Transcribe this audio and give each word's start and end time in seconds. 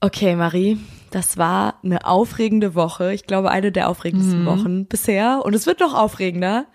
Okay, 0.00 0.36
Marie, 0.36 0.78
das 1.10 1.38
war 1.38 1.80
eine 1.82 2.06
aufregende 2.06 2.76
Woche. 2.76 3.12
Ich 3.12 3.26
glaube, 3.26 3.50
eine 3.50 3.72
der 3.72 3.88
aufregendsten 3.88 4.42
mhm. 4.42 4.46
Wochen 4.46 4.86
bisher. 4.86 5.42
Und 5.44 5.54
es 5.54 5.66
wird 5.66 5.80
noch 5.80 5.94
aufregender. 5.94 6.66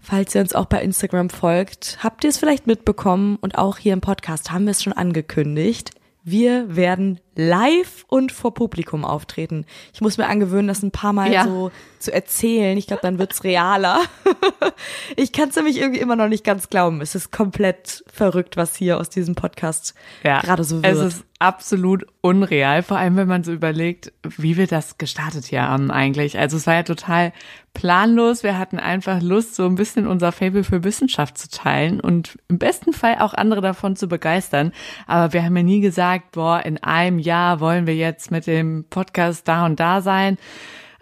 Falls 0.00 0.34
ihr 0.34 0.40
uns 0.40 0.54
auch 0.54 0.64
bei 0.64 0.80
Instagram 0.80 1.28
folgt, 1.28 1.98
habt 2.02 2.24
ihr 2.24 2.30
es 2.30 2.38
vielleicht 2.38 2.66
mitbekommen 2.66 3.36
und 3.42 3.58
auch 3.58 3.76
hier 3.76 3.92
im 3.92 4.00
Podcast 4.00 4.50
haben 4.50 4.64
wir 4.64 4.70
es 4.70 4.82
schon 4.82 4.94
angekündigt. 4.94 5.90
Wir 6.22 6.74
werden 6.74 7.18
live 7.34 8.04
und 8.06 8.30
vor 8.32 8.54
Publikum 8.54 9.04
auftreten. 9.04 9.66
Ich 9.92 10.00
muss 10.00 10.18
mir 10.18 10.26
angewöhnen, 10.26 10.68
das 10.68 10.82
ein 10.82 10.90
paar 10.90 11.12
Mal 11.12 11.32
ja. 11.32 11.44
so 11.44 11.70
zu 11.98 12.12
erzählen. 12.12 12.76
Ich 12.78 12.86
glaube, 12.86 13.02
dann 13.02 13.18
wird's 13.18 13.44
realer. 13.44 14.00
ich 15.16 15.32
kann 15.32 15.50
es 15.50 15.56
nämlich 15.56 15.78
irgendwie 15.78 16.00
immer 16.00 16.16
noch 16.16 16.28
nicht 16.28 16.44
ganz 16.44 16.68
glauben. 16.68 17.00
Es 17.00 17.14
ist 17.14 17.30
komplett 17.30 18.04
verrückt, 18.10 18.56
was 18.56 18.76
hier 18.76 18.98
aus 18.98 19.10
diesem 19.10 19.34
Podcast 19.34 19.94
ja, 20.22 20.40
gerade 20.40 20.64
so 20.64 20.82
wird. 20.82 20.94
Es 20.94 21.14
ist 21.14 21.24
absolut 21.40 22.06
unreal, 22.20 22.82
vor 22.82 22.98
allem 22.98 23.16
wenn 23.16 23.26
man 23.26 23.42
so 23.44 23.52
überlegt, 23.52 24.12
wie 24.22 24.58
wir 24.58 24.66
das 24.66 24.98
gestartet 24.98 25.46
hier 25.46 25.62
haben 25.62 25.90
eigentlich. 25.90 26.38
Also 26.38 26.58
es 26.58 26.66
war 26.66 26.74
ja 26.74 26.82
total 26.82 27.32
planlos. 27.72 28.42
Wir 28.42 28.58
hatten 28.58 28.78
einfach 28.78 29.22
Lust, 29.22 29.54
so 29.54 29.64
ein 29.64 29.74
bisschen 29.74 30.06
unser 30.06 30.32
Fable 30.32 30.64
für 30.64 30.84
Wissenschaft 30.84 31.38
zu 31.38 31.48
teilen 31.48 31.98
und 31.98 32.38
im 32.48 32.58
besten 32.58 32.92
Fall 32.92 33.16
auch 33.20 33.32
andere 33.32 33.62
davon 33.62 33.96
zu 33.96 34.06
begeistern. 34.06 34.72
Aber 35.06 35.32
wir 35.32 35.42
haben 35.42 35.56
ja 35.56 35.62
nie 35.62 35.80
gesagt, 35.80 36.32
boah, 36.32 36.62
in 36.64 36.76
einem 36.84 37.18
Jahr 37.18 37.58
wollen 37.58 37.86
wir 37.86 37.96
jetzt 37.96 38.30
mit 38.30 38.46
dem 38.46 38.84
Podcast 38.90 39.48
da 39.48 39.64
und 39.64 39.80
da 39.80 40.02
sein. 40.02 40.36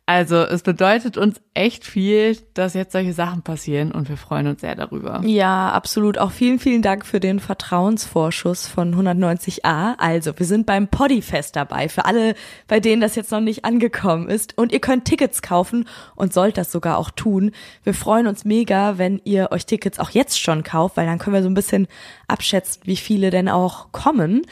Also 0.09 0.37
es 0.37 0.63
bedeutet 0.63 1.19
uns 1.19 1.39
echt 1.53 1.85
viel, 1.85 2.39
dass 2.55 2.73
jetzt 2.73 2.93
solche 2.93 3.13
Sachen 3.13 3.43
passieren 3.43 3.93
und 3.93 4.09
wir 4.09 4.17
freuen 4.17 4.47
uns 4.47 4.63
sehr 4.63 4.75
darüber. 4.75 5.21
Ja, 5.23 5.69
absolut. 5.69 6.17
Auch 6.17 6.31
vielen, 6.31 6.59
vielen 6.59 6.81
Dank 6.81 7.05
für 7.05 7.21
den 7.21 7.41
Vertrauensvorschuss 7.41 8.69
von 8.69 8.95
190a. 8.95 9.99
Also 9.99 10.33
wir 10.39 10.47
sind 10.47 10.65
beim 10.65 10.89
Poddyfest 10.89 11.57
dabei, 11.57 11.91
für 11.91 12.07
alle, 12.07 12.37
bei 12.69 12.81
denen 12.81 13.03
das 13.03 13.17
jetzt 13.17 13.31
noch 13.33 13.43
nicht 13.43 13.67
angekommen 13.67 14.31
ist. 14.31 14.57
Und 14.57 14.73
ihr 14.73 14.81
könnt 14.81 15.05
Tickets 15.05 15.43
kaufen 15.43 15.87
und 16.17 16.33
sollt 16.33 16.57
das 16.57 16.73
sogar 16.73 16.97
auch 16.97 17.11
tun. 17.11 17.51
Wir 17.85 17.93
freuen 17.93 18.27
uns 18.27 18.47
mega, 18.47 18.97
wenn 18.97 19.21
ihr 19.25 19.53
euch 19.53 19.67
Tickets 19.67 19.99
auch 19.99 20.09
jetzt 20.09 20.41
schon 20.41 20.63
kauft, 20.63 20.97
weil 20.97 21.05
dann 21.05 21.19
können 21.19 21.35
wir 21.35 21.43
so 21.43 21.51
ein 21.51 21.55
bisschen 21.55 21.87
abschätzen, 22.29 22.81
wie 22.87 22.97
viele 22.97 23.29
denn 23.29 23.51
auch 23.51 23.93
kommen. 23.93 24.47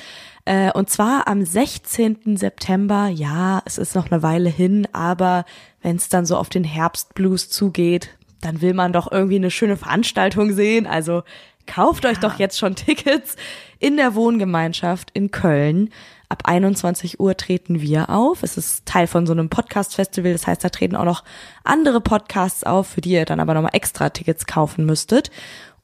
Äh, 0.47 0.71
und 0.73 0.89
zwar 0.89 1.29
am 1.29 1.45
16. 1.45 2.37
September. 2.37 3.09
Ja, 3.09 3.61
es 3.67 3.79
ist 3.79 3.95
noch 3.95 4.11
eine 4.11 4.23
Weile 4.23 4.49
hin, 4.49 4.89
aber 4.93 5.45
wenn 5.83 5.97
es 5.97 6.09
dann 6.09 6.25
so 6.25 6.37
auf 6.37 6.49
den 6.49 6.65
Herbstblues 6.65 7.51
zugeht, 7.51 8.11
dann 8.41 8.61
will 8.61 8.73
man 8.73 8.93
doch 8.93 9.11
irgendwie 9.11 9.37
eine 9.37 9.51
schöne 9.51 9.77
Veranstaltung 9.77 10.53
sehen. 10.53 10.87
Also 10.87 11.25
kauft 11.67 12.05
ja. 12.05 12.11
euch 12.11 12.19
doch 12.19 12.39
jetzt 12.39 12.59
schon 12.59 12.77
Tickets 12.77 13.35
in 13.81 13.97
der 13.97 14.15
Wohngemeinschaft 14.15 15.11
in 15.13 15.33
Köln. 15.33 15.91
Ab 16.29 16.43
21 16.45 17.21
Uhr 17.21 17.37
treten 17.37 17.81
wir 17.81 18.11
auf. 18.11 18.43
Es 18.43 18.57
ist 18.57 18.87
Teil 18.87 19.07
von 19.09 19.27
so 19.27 19.33
einem 19.33 19.49
Podcast-Festival. 19.49 20.33
Das 20.33 20.47
heißt, 20.47 20.63
da 20.63 20.69
treten 20.69 20.97
auch 20.97 21.05
noch 21.05 21.25
andere 21.65 22.01
Podcasts 22.01 22.65
auf, 22.65 22.87
für 22.87 23.01
die 23.01 23.11
ihr 23.11 23.25
dann 23.25 23.41
aber 23.41 23.55
nochmal 23.55 23.75
extra 23.75 24.11
Tickets 24.11 24.47
kaufen 24.47 24.87
müsstet. 24.87 25.31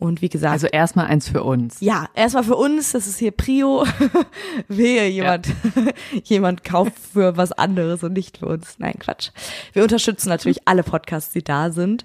Und 0.02 0.20
wie 0.20 0.28
gesagt. 0.28 0.52
Also 0.52 0.66
erstmal 0.66 1.06
eins 1.06 1.28
für 1.28 1.44
uns. 1.44 1.76
Ja, 1.78 2.08
erstmal 2.16 2.42
für 2.42 2.56
uns. 2.56 2.90
Das 2.90 3.06
ist 3.06 3.20
hier 3.20 3.30
Prio. 3.30 3.86
Wehe, 4.68 5.06
jemand, 5.06 5.46
jemand 6.24 6.64
kauft 6.64 6.94
für 7.12 7.36
was 7.36 7.52
anderes 7.52 8.02
und 8.02 8.14
nicht 8.14 8.38
für 8.38 8.46
uns. 8.46 8.74
Nein, 8.78 8.94
Quatsch. 8.98 9.30
Wir 9.72 9.84
unterstützen 9.84 10.28
natürlich 10.28 10.66
alle 10.66 10.82
Podcasts, 10.82 11.32
die 11.32 11.44
da 11.44 11.70
sind. 11.70 12.04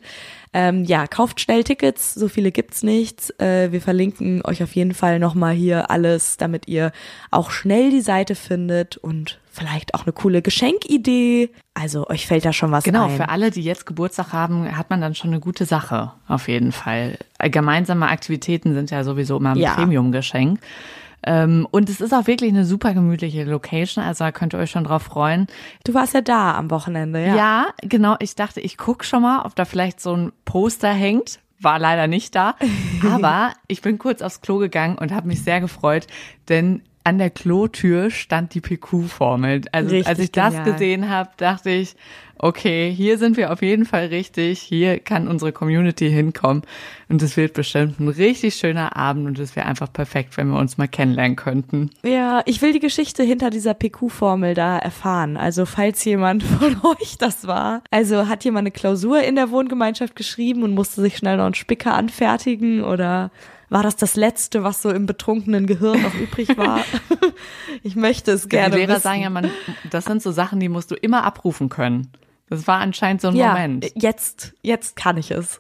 Ähm, 0.54 0.84
ja, 0.84 1.08
kauft 1.08 1.42
schnell 1.42 1.64
Tickets, 1.64 2.14
so 2.14 2.28
viele 2.28 2.52
gibt's 2.52 2.84
nicht. 2.84 3.34
Äh, 3.42 3.72
wir 3.72 3.82
verlinken 3.82 4.46
euch 4.46 4.62
auf 4.62 4.76
jeden 4.76 4.94
Fall 4.94 5.18
nochmal 5.18 5.56
hier 5.56 5.90
alles, 5.90 6.38
damit 6.38 6.68
ihr 6.68 6.92
auch 7.32 7.50
schnell 7.50 7.90
die 7.90 8.02
Seite 8.02 8.36
findet 8.36 8.98
und 8.98 9.40
vielleicht 9.58 9.94
auch 9.96 10.04
eine 10.04 10.14
coole 10.14 10.42
Geschenkidee. 10.42 11.50
Also 11.74 12.08
euch 12.08 12.28
fällt 12.28 12.46
da 12.46 12.54
schon 12.54 12.72
was 12.72 12.84
genau, 12.84 13.04
ein. 13.04 13.08
Genau, 13.10 13.24
für 13.24 13.30
alle, 13.30 13.52
die 13.52 13.62
jetzt 13.62 13.86
Geburtstag 13.86 14.34
haben, 14.34 14.78
hat 14.78 14.90
man 14.90 15.02
dann 15.02 15.16
schon 15.16 15.32
eine 15.32 15.40
gute 15.40 15.66
Sache, 15.66 16.12
auf 16.28 16.48
jeden 16.48 16.72
Fall. 16.72 17.18
Gemeinsame 17.40 18.08
Aktivitäten 18.08 18.74
sind 18.74 18.92
ja 18.92 19.04
sowieso 19.04 19.38
immer 19.38 19.52
ein 19.52 19.58
ja. 19.58 19.74
Premium-Geschenk. 19.74 20.60
Ähm, 21.24 21.68
und 21.72 21.90
es 21.90 22.00
ist 22.00 22.14
auch 22.14 22.28
wirklich 22.28 22.52
eine 22.52 22.66
super 22.66 22.94
gemütliche 22.94 23.44
Location, 23.44 24.04
also 24.04 24.24
da 24.24 24.32
könnt 24.32 24.54
ihr 24.54 24.60
euch 24.60 24.72
schon 24.72 24.84
drauf 24.84 25.04
freuen. 25.04 25.48
Du 25.84 25.94
warst 25.94 26.14
ja 26.14 26.22
da 26.22 26.56
am 26.56 26.70
Wochenende, 26.72 27.26
ja? 27.26 27.36
Ja, 27.36 27.66
genau. 27.82 28.16
Ich 28.20 28.36
dachte, 28.36 28.62
ich 28.62 28.78
guck 28.78 29.04
schon 29.04 29.24
mal, 29.24 29.44
ob 29.44 29.56
da 29.56 29.66
vielleicht 29.66 30.00
so 30.00 30.16
ein 30.16 30.32
Poster 30.46 30.94
hängt. 30.94 31.40
War 31.60 31.80
leider 31.80 32.08
nicht 32.08 32.36
da. 32.36 32.56
Aber 33.12 33.52
ich 33.68 33.82
bin 33.82 33.98
kurz 33.98 34.22
aufs 34.22 34.42
Klo 34.42 34.58
gegangen 34.58 34.98
und 34.98 35.12
habe 35.12 35.28
mich 35.28 35.44
sehr 35.44 35.60
gefreut, 35.60 36.06
denn 36.50 36.84
an 37.08 37.20
der 37.20 37.30
Klotür 37.30 38.12
stand 38.12 38.54
die 38.54 38.60
PQ-Formel. 38.60 39.62
Also 39.72 39.92
Richtig 39.92 40.08
als 40.08 40.20
ich 40.20 40.32
genial. 40.34 40.52
das 40.52 40.74
gesehen 40.74 41.10
habe, 41.10 41.30
dachte 41.38 41.70
ich, 41.70 41.96
okay, 42.38 42.92
hier 42.94 43.18
sind 43.18 43.38
wir 43.38 43.54
auf 43.54 43.62
jeden 43.62 43.86
Fall 43.86 44.08
richtig, 44.08 44.60
hier 44.60 45.00
kann 45.00 45.30
unsere 45.30 45.54
Community 45.54 46.10
hinkommen 46.10 46.64
und 47.08 47.22
es 47.24 47.38
wird 47.38 47.54
bestimmt 47.54 48.02
ein 48.02 48.10
richtig 48.10 48.56
schöner 48.56 48.98
Abend 48.98 49.26
und 49.26 49.40
es 49.40 49.56
wäre 49.56 49.68
einfach 49.68 49.92
perfekt, 49.92 50.36
wenn 50.36 50.50
wir 50.50 50.60
uns 50.60 50.78
mal 50.78 50.90
kennenlernen 50.90 51.38
könnten. 51.38 51.92
Ja, 52.04 52.42
ich 52.46 52.62
will 52.62 52.74
die 52.74 52.82
Geschichte 52.82 53.24
hinter 53.24 53.52
dieser 53.52 53.74
PQ-Formel 53.74 54.54
da 54.54 54.78
erfahren. 54.78 55.38
Also 55.38 55.66
falls 55.66 56.04
jemand 56.04 56.44
von 56.60 56.76
euch 57.00 57.18
das 57.18 57.48
war. 57.48 57.84
Also 57.90 58.28
hat 58.28 58.44
jemand 58.44 58.64
eine 58.64 58.72
Klausur 58.72 59.24
in 59.24 59.36
der 59.36 59.50
Wohngemeinschaft 59.50 60.18
geschrieben 60.18 60.64
und 60.64 60.74
musste 60.74 61.00
sich 61.00 61.16
schnell 61.16 61.38
noch 61.38 61.46
einen 61.46 61.54
Spicker 61.54 61.94
anfertigen 61.94 62.84
oder 62.84 63.32
war 63.70 63.84
das 63.84 63.96
das 63.96 64.16
Letzte, 64.16 64.64
was 64.64 64.82
so 64.82 64.90
im 64.90 65.06
betrunkenen 65.06 65.66
Gehirn 65.66 66.02
noch 66.02 66.14
übrig 66.16 66.58
war? 66.58 66.82
ich 67.84 67.96
möchte 67.96 68.32
es 68.32 68.48
gerne 68.50 68.76
Die 68.76 68.82
Lehrer 68.82 68.96
wissen. 68.96 69.02
sagen 69.02 69.22
ja, 69.22 69.30
man, 69.30 69.52
das 69.90 70.06
sind 70.06 70.22
so 70.22 70.32
Sachen, 70.32 70.60
die 70.60 70.70
musst 70.70 70.92
du 70.92 70.96
immer 70.96 71.24
abrufen 71.24 71.70
können. 71.70 72.12
Das 72.50 72.66
war 72.66 72.80
anscheinend 72.80 73.22
so 73.22 73.28
ein 73.28 73.36
ja, 73.36 73.50
Moment. 73.50 73.92
Jetzt, 73.96 74.54
jetzt 74.62 74.96
kann 74.96 75.18
ich 75.18 75.32
es. 75.32 75.60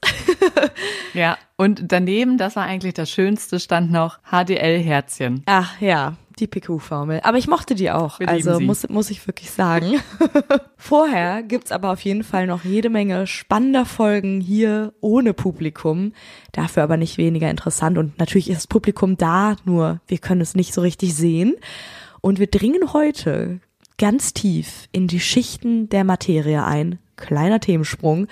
ja, 1.13 1.37
und 1.57 1.91
daneben, 1.91 2.37
das 2.37 2.55
war 2.55 2.63
eigentlich 2.63 2.93
das 2.93 3.09
Schönste, 3.11 3.59
stand 3.59 3.91
noch 3.91 4.19
HDL-Herzchen. 4.31 5.43
Ach 5.45 5.81
ja, 5.81 6.15
die 6.39 6.47
PQ-Formel. 6.47 7.21
Aber 7.23 7.37
ich 7.37 7.47
mochte 7.47 7.75
die 7.75 7.91
auch. 7.91 8.19
Wir 8.19 8.29
also 8.29 8.59
muss, 8.59 8.87
muss 8.89 9.09
ich 9.09 9.25
wirklich 9.27 9.51
sagen. 9.51 9.99
Vorher 10.77 11.43
gibt's 11.43 11.71
aber 11.71 11.91
auf 11.91 12.01
jeden 12.01 12.23
Fall 12.23 12.47
noch 12.47 12.63
jede 12.63 12.89
Menge 12.89 13.27
spannender 13.27 13.85
Folgen 13.85 14.41
hier 14.41 14.93
ohne 15.01 15.33
Publikum. 15.33 16.13
Dafür 16.51 16.83
aber 16.83 16.97
nicht 16.97 17.17
weniger 17.17 17.49
interessant. 17.49 17.97
Und 17.97 18.17
natürlich 18.19 18.49
ist 18.49 18.57
das 18.57 18.67
Publikum 18.67 19.17
da, 19.17 19.55
nur 19.65 19.99
wir 20.07 20.17
können 20.17 20.41
es 20.41 20.55
nicht 20.55 20.73
so 20.73 20.81
richtig 20.81 21.15
sehen. 21.15 21.55
Und 22.21 22.39
wir 22.39 22.47
dringen 22.47 22.93
heute 22.93 23.59
ganz 23.97 24.33
tief 24.33 24.87
in 24.91 25.07
die 25.07 25.19
Schichten 25.19 25.89
der 25.89 26.03
Materie 26.03 26.63
ein. 26.63 26.99
Kleiner 27.15 27.59
Themensprung. 27.59 28.27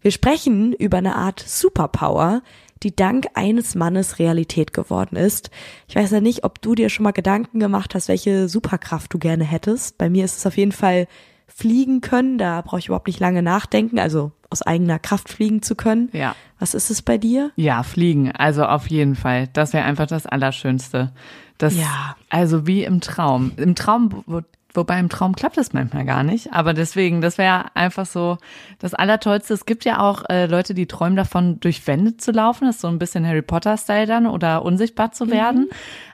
Wir 0.00 0.10
sprechen 0.10 0.72
über 0.72 0.98
eine 0.98 1.16
Art 1.16 1.40
Superpower, 1.40 2.42
die 2.82 2.94
dank 2.94 3.26
eines 3.34 3.74
Mannes 3.74 4.18
Realität 4.18 4.72
geworden 4.72 5.16
ist. 5.16 5.50
Ich 5.88 5.96
weiß 5.96 6.10
ja 6.10 6.20
nicht, 6.20 6.44
ob 6.44 6.60
du 6.62 6.74
dir 6.74 6.88
schon 6.88 7.04
mal 7.04 7.12
Gedanken 7.12 7.60
gemacht 7.60 7.94
hast, 7.94 8.08
welche 8.08 8.48
Superkraft 8.48 9.12
du 9.12 9.18
gerne 9.18 9.44
hättest. 9.44 9.98
Bei 9.98 10.08
mir 10.10 10.24
ist 10.24 10.38
es 10.38 10.46
auf 10.46 10.56
jeden 10.56 10.72
Fall 10.72 11.06
fliegen 11.46 12.00
können. 12.00 12.38
Da 12.38 12.60
brauche 12.60 12.78
ich 12.78 12.86
überhaupt 12.86 13.06
nicht 13.06 13.20
lange 13.20 13.42
nachdenken, 13.42 13.98
also 13.98 14.32
aus 14.50 14.62
eigener 14.62 14.98
Kraft 14.98 15.28
fliegen 15.28 15.62
zu 15.62 15.74
können. 15.74 16.08
Ja. 16.12 16.34
Was 16.58 16.74
ist 16.74 16.90
es 16.90 17.02
bei 17.02 17.18
dir? 17.18 17.50
Ja, 17.56 17.82
fliegen. 17.82 18.32
Also 18.32 18.64
auf 18.64 18.88
jeden 18.88 19.14
Fall. 19.14 19.48
Das 19.52 19.72
wäre 19.72 19.84
einfach 19.84 20.06
das 20.06 20.26
Allerschönste. 20.26 21.12
Das, 21.58 21.76
ja. 21.76 22.16
Also 22.30 22.66
wie 22.66 22.84
im 22.84 23.00
Traum. 23.00 23.52
Im 23.56 23.74
Traum 23.74 24.24
Wobei 24.74 25.00
im 25.00 25.08
Traum 25.08 25.34
klappt 25.34 25.56
es 25.56 25.72
manchmal 25.72 26.04
gar 26.04 26.22
nicht. 26.22 26.52
Aber 26.52 26.74
deswegen, 26.74 27.22
das 27.22 27.38
wäre 27.38 27.74
einfach 27.74 28.04
so 28.04 28.36
das 28.78 28.92
Allertollste. 28.92 29.54
Es 29.54 29.64
gibt 29.64 29.84
ja 29.86 30.00
auch 30.00 30.24
äh, 30.28 30.46
Leute, 30.46 30.74
die 30.74 30.86
träumen 30.86 31.16
davon, 31.16 31.58
durch 31.60 31.86
Wände 31.86 32.18
zu 32.18 32.32
laufen. 32.32 32.66
Das 32.66 32.76
ist 32.76 32.82
so 32.82 32.88
ein 32.88 32.98
bisschen 32.98 33.26
Harry 33.26 33.42
Potter-Style 33.42 34.06
dann 34.06 34.26
oder 34.26 34.62
unsichtbar 34.64 35.12
zu 35.12 35.30
werden. 35.30 35.62
Mhm. 35.62 35.68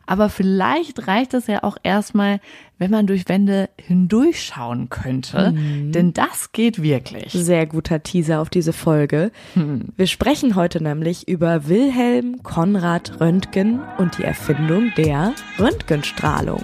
Aber 0.06 0.28
vielleicht 0.28 1.09
reicht 1.09 1.34
es 1.34 1.47
ja 1.47 1.65
auch 1.65 1.76
erstmal, 1.82 2.41
wenn 2.78 2.91
man 2.91 3.06
durch 3.06 3.28
Wände 3.28 3.70
hindurchschauen 3.76 4.89
könnte. 4.89 5.53
Mhm. 5.53 5.92
Denn 5.92 6.12
das 6.12 6.53
geht 6.53 6.83
wirklich. 6.83 7.33
Sehr 7.33 7.66
guter 7.66 8.03
Teaser 8.03 8.41
auf 8.41 8.51
diese 8.51 8.72
Folge. 8.72 9.33
Mhm. 9.56 9.89
Wir 9.97 10.06
sprechen 10.06 10.54
heute 10.54 10.83
nämlich 10.83 11.27
über 11.27 11.68
Wilhelm 11.68 12.42
Konrad 12.42 13.21
Röntgen 13.21 13.80
und 13.98 14.18
die 14.18 14.24
Erfindung 14.24 14.92
der 14.97 15.33
Röntgenstrahlung. 15.59 16.62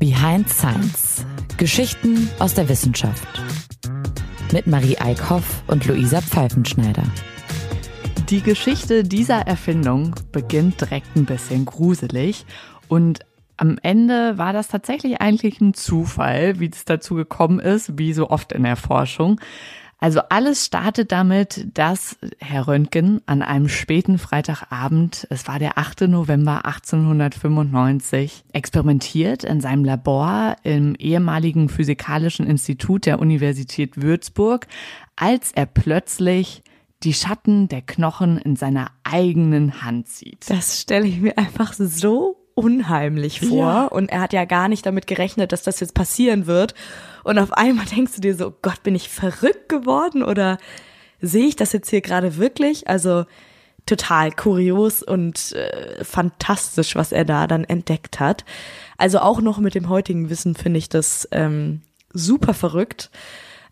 Behind 0.00 0.48
Science. 0.48 1.26
Geschichten 1.58 2.30
aus 2.38 2.54
der 2.54 2.70
Wissenschaft. 2.70 3.28
Mit 4.50 4.66
Marie 4.66 4.96
Eickhoff 4.96 5.62
und 5.66 5.84
Luisa 5.84 6.22
Pfeifenschneider. 6.22 7.02
Die 8.30 8.40
Geschichte 8.40 9.04
dieser 9.04 9.42
Erfindung 9.42 10.14
beginnt 10.32 10.80
direkt 10.80 11.14
ein 11.16 11.26
bisschen 11.26 11.66
gruselig 11.66 12.46
und 12.88 13.18
am 13.58 13.76
Ende 13.82 14.38
war 14.38 14.54
das 14.54 14.68
tatsächlich 14.68 15.20
eigentlich 15.20 15.60
ein 15.60 15.74
Zufall, 15.74 16.58
wie 16.60 16.70
es 16.70 16.86
dazu 16.86 17.14
gekommen 17.14 17.60
ist, 17.60 17.98
wie 17.98 18.14
so 18.14 18.30
oft 18.30 18.52
in 18.52 18.62
der 18.62 18.76
Forschung. 18.76 19.38
Also 20.00 20.20
alles 20.30 20.64
startet 20.64 21.12
damit, 21.12 21.68
dass 21.74 22.16
Herr 22.38 22.66
Röntgen 22.66 23.20
an 23.26 23.42
einem 23.42 23.68
späten 23.68 24.16
Freitagabend, 24.16 25.26
es 25.28 25.46
war 25.46 25.58
der 25.58 25.76
8. 25.76 26.02
November 26.02 26.64
1895, 26.64 28.44
experimentiert 28.54 29.44
in 29.44 29.60
seinem 29.60 29.84
Labor 29.84 30.56
im 30.62 30.94
ehemaligen 30.94 31.68
Physikalischen 31.68 32.46
Institut 32.46 33.04
der 33.04 33.18
Universität 33.18 34.00
Würzburg, 34.00 34.66
als 35.16 35.52
er 35.52 35.66
plötzlich 35.66 36.62
die 37.02 37.14
Schatten 37.14 37.68
der 37.68 37.82
Knochen 37.82 38.38
in 38.38 38.56
seiner 38.56 38.90
eigenen 39.04 39.82
Hand 39.82 40.08
sieht. 40.08 40.48
Das 40.48 40.80
stelle 40.80 41.06
ich 41.06 41.20
mir 41.20 41.36
einfach 41.36 41.74
so 41.74 42.39
unheimlich 42.60 43.40
vor. 43.40 43.64
Ja. 43.64 43.84
Und 43.86 44.10
er 44.10 44.20
hat 44.20 44.32
ja 44.32 44.44
gar 44.44 44.68
nicht 44.68 44.84
damit 44.84 45.06
gerechnet, 45.06 45.52
dass 45.52 45.62
das 45.62 45.80
jetzt 45.80 45.94
passieren 45.94 46.46
wird. 46.46 46.74
Und 47.24 47.38
auf 47.38 47.52
einmal 47.52 47.84
denkst 47.96 48.12
du 48.16 48.20
dir 48.20 48.34
so, 48.34 48.52
Gott, 48.62 48.82
bin 48.82 48.94
ich 48.94 49.08
verrückt 49.08 49.68
geworden 49.68 50.22
oder 50.22 50.58
sehe 51.20 51.46
ich 51.46 51.56
das 51.56 51.72
jetzt 51.72 51.90
hier 51.90 52.00
gerade 52.00 52.36
wirklich? 52.36 52.88
Also 52.88 53.24
total 53.86 54.30
kurios 54.30 55.02
und 55.02 55.52
äh, 55.52 56.04
fantastisch, 56.04 56.94
was 56.96 57.12
er 57.12 57.24
da 57.24 57.46
dann 57.46 57.64
entdeckt 57.64 58.20
hat. 58.20 58.44
Also 58.98 59.20
auch 59.20 59.40
noch 59.40 59.58
mit 59.58 59.74
dem 59.74 59.88
heutigen 59.88 60.28
Wissen 60.30 60.54
finde 60.54 60.78
ich 60.78 60.88
das 60.88 61.26
ähm, 61.32 61.80
super 62.12 62.54
verrückt. 62.54 63.10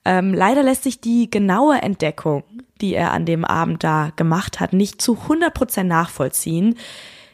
Ähm, 0.05 0.33
leider 0.33 0.63
lässt 0.63 0.85
sich 0.85 1.01
die 1.01 1.31
genaue 1.31 1.83
Entdeckung, 1.83 2.43
die 2.81 2.95
er 2.95 3.13
an 3.13 3.27
dem 3.27 3.45
Abend 3.45 3.85
da 3.85 4.11
gemacht 4.17 4.61
hat, 4.61 4.73
nicht 4.73 5.03
zu 5.03 5.19
100 5.19 5.53
Prozent 5.53 5.89
nachvollziehen 5.89 6.77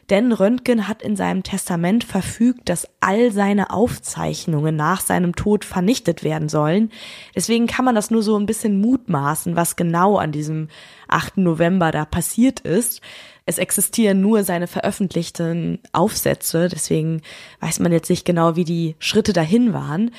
denn 0.09 0.31
Röntgen 0.31 0.87
hat 0.87 1.01
in 1.01 1.15
seinem 1.15 1.43
Testament 1.43 2.03
verfügt, 2.03 2.69
dass 2.69 2.87
all 2.99 3.31
seine 3.31 3.71
Aufzeichnungen 3.71 4.75
nach 4.75 5.01
seinem 5.01 5.35
Tod 5.35 5.65
vernichtet 5.65 6.23
werden 6.23 6.47
sollen. 6.47 6.91
Deswegen 7.35 7.65
kann 7.67 7.85
man 7.85 7.95
das 7.95 8.11
nur 8.11 8.21
so 8.21 8.37
ein 8.37 8.45
bisschen 8.45 8.79
mutmaßen, 8.79 9.55
was 9.55 9.75
genau 9.75 10.17
an 10.17 10.31
diesem 10.31 10.69
8. 11.07 11.37
November 11.37 11.91
da 11.91 12.05
passiert 12.05 12.59
ist. 12.59 13.01
Es 13.47 13.57
existieren 13.57 14.21
nur 14.21 14.43
seine 14.43 14.67
veröffentlichten 14.67 15.79
Aufsätze, 15.91 16.67
deswegen 16.67 17.21
weiß 17.59 17.79
man 17.79 17.91
jetzt 17.91 18.09
nicht 18.09 18.25
genau, 18.25 18.55
wie 18.55 18.63
die 18.63 18.95
Schritte 18.99 19.33
dahin 19.33 19.73
waren. 19.73 20.11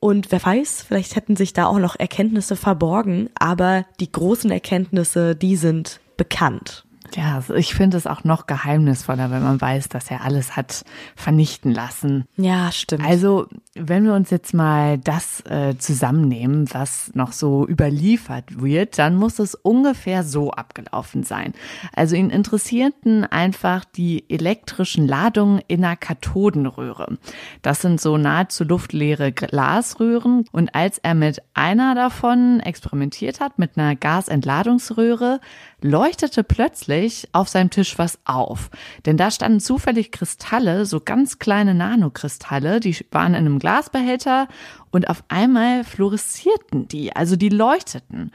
Und 0.00 0.32
wer 0.32 0.44
weiß, 0.44 0.86
vielleicht 0.88 1.16
hätten 1.16 1.36
sich 1.36 1.52
da 1.52 1.66
auch 1.66 1.78
noch 1.78 1.96
Erkenntnisse 1.98 2.56
verborgen, 2.56 3.30
aber 3.38 3.84
die 4.00 4.10
großen 4.10 4.50
Erkenntnisse, 4.50 5.36
die 5.36 5.56
sind 5.56 6.00
bekannt. 6.16 6.84
Ja, 7.14 7.42
ich 7.54 7.74
finde 7.74 7.96
es 7.96 8.06
auch 8.06 8.24
noch 8.24 8.46
geheimnisvoller, 8.46 9.30
wenn 9.30 9.42
man 9.42 9.60
weiß, 9.60 9.88
dass 9.88 10.10
er 10.10 10.24
alles 10.24 10.56
hat 10.56 10.84
vernichten 11.16 11.72
lassen. 11.72 12.24
Ja, 12.36 12.72
stimmt. 12.72 13.04
Also, 13.04 13.46
wenn 13.74 14.04
wir 14.04 14.14
uns 14.14 14.30
jetzt 14.30 14.54
mal 14.54 14.98
das 14.98 15.40
äh, 15.46 15.76
zusammennehmen, 15.76 16.72
was 16.72 17.10
noch 17.14 17.32
so 17.32 17.66
überliefert 17.66 18.60
wird, 18.62 18.98
dann 18.98 19.16
muss 19.16 19.38
es 19.38 19.54
ungefähr 19.54 20.24
so 20.24 20.50
abgelaufen 20.50 21.22
sein. 21.22 21.52
Also 21.94 22.16
ihn 22.16 22.30
interessierten 22.30 23.24
einfach 23.24 23.84
die 23.84 24.28
elektrischen 24.30 25.06
Ladungen 25.06 25.60
in 25.68 25.84
einer 25.84 25.96
Kathodenröhre. 25.96 27.18
Das 27.62 27.82
sind 27.82 28.00
so 28.00 28.16
nahezu 28.16 28.64
luftleere 28.64 29.32
Glasröhren 29.32 30.44
und 30.52 30.74
als 30.74 30.98
er 30.98 31.14
mit 31.14 31.42
einer 31.54 31.94
davon 31.94 32.60
experimentiert 32.60 33.40
hat, 33.40 33.58
mit 33.58 33.76
einer 33.76 33.96
Gasentladungsröhre, 33.96 35.40
leuchtete 35.80 36.44
plötzlich 36.44 37.01
auf 37.32 37.48
seinem 37.48 37.70
Tisch 37.70 37.98
was 37.98 38.18
auf. 38.24 38.70
Denn 39.06 39.16
da 39.16 39.30
standen 39.30 39.60
zufällig 39.60 40.12
Kristalle, 40.12 40.86
so 40.86 41.00
ganz 41.00 41.38
kleine 41.38 41.74
Nanokristalle, 41.74 42.80
die 42.80 42.96
waren 43.10 43.34
in 43.34 43.46
einem 43.46 43.58
Glasbehälter 43.58 44.48
und 44.90 45.08
auf 45.08 45.24
einmal 45.28 45.84
fluoreszierten 45.84 46.88
die, 46.88 47.16
also 47.16 47.36
die 47.36 47.48
leuchteten. 47.48 48.30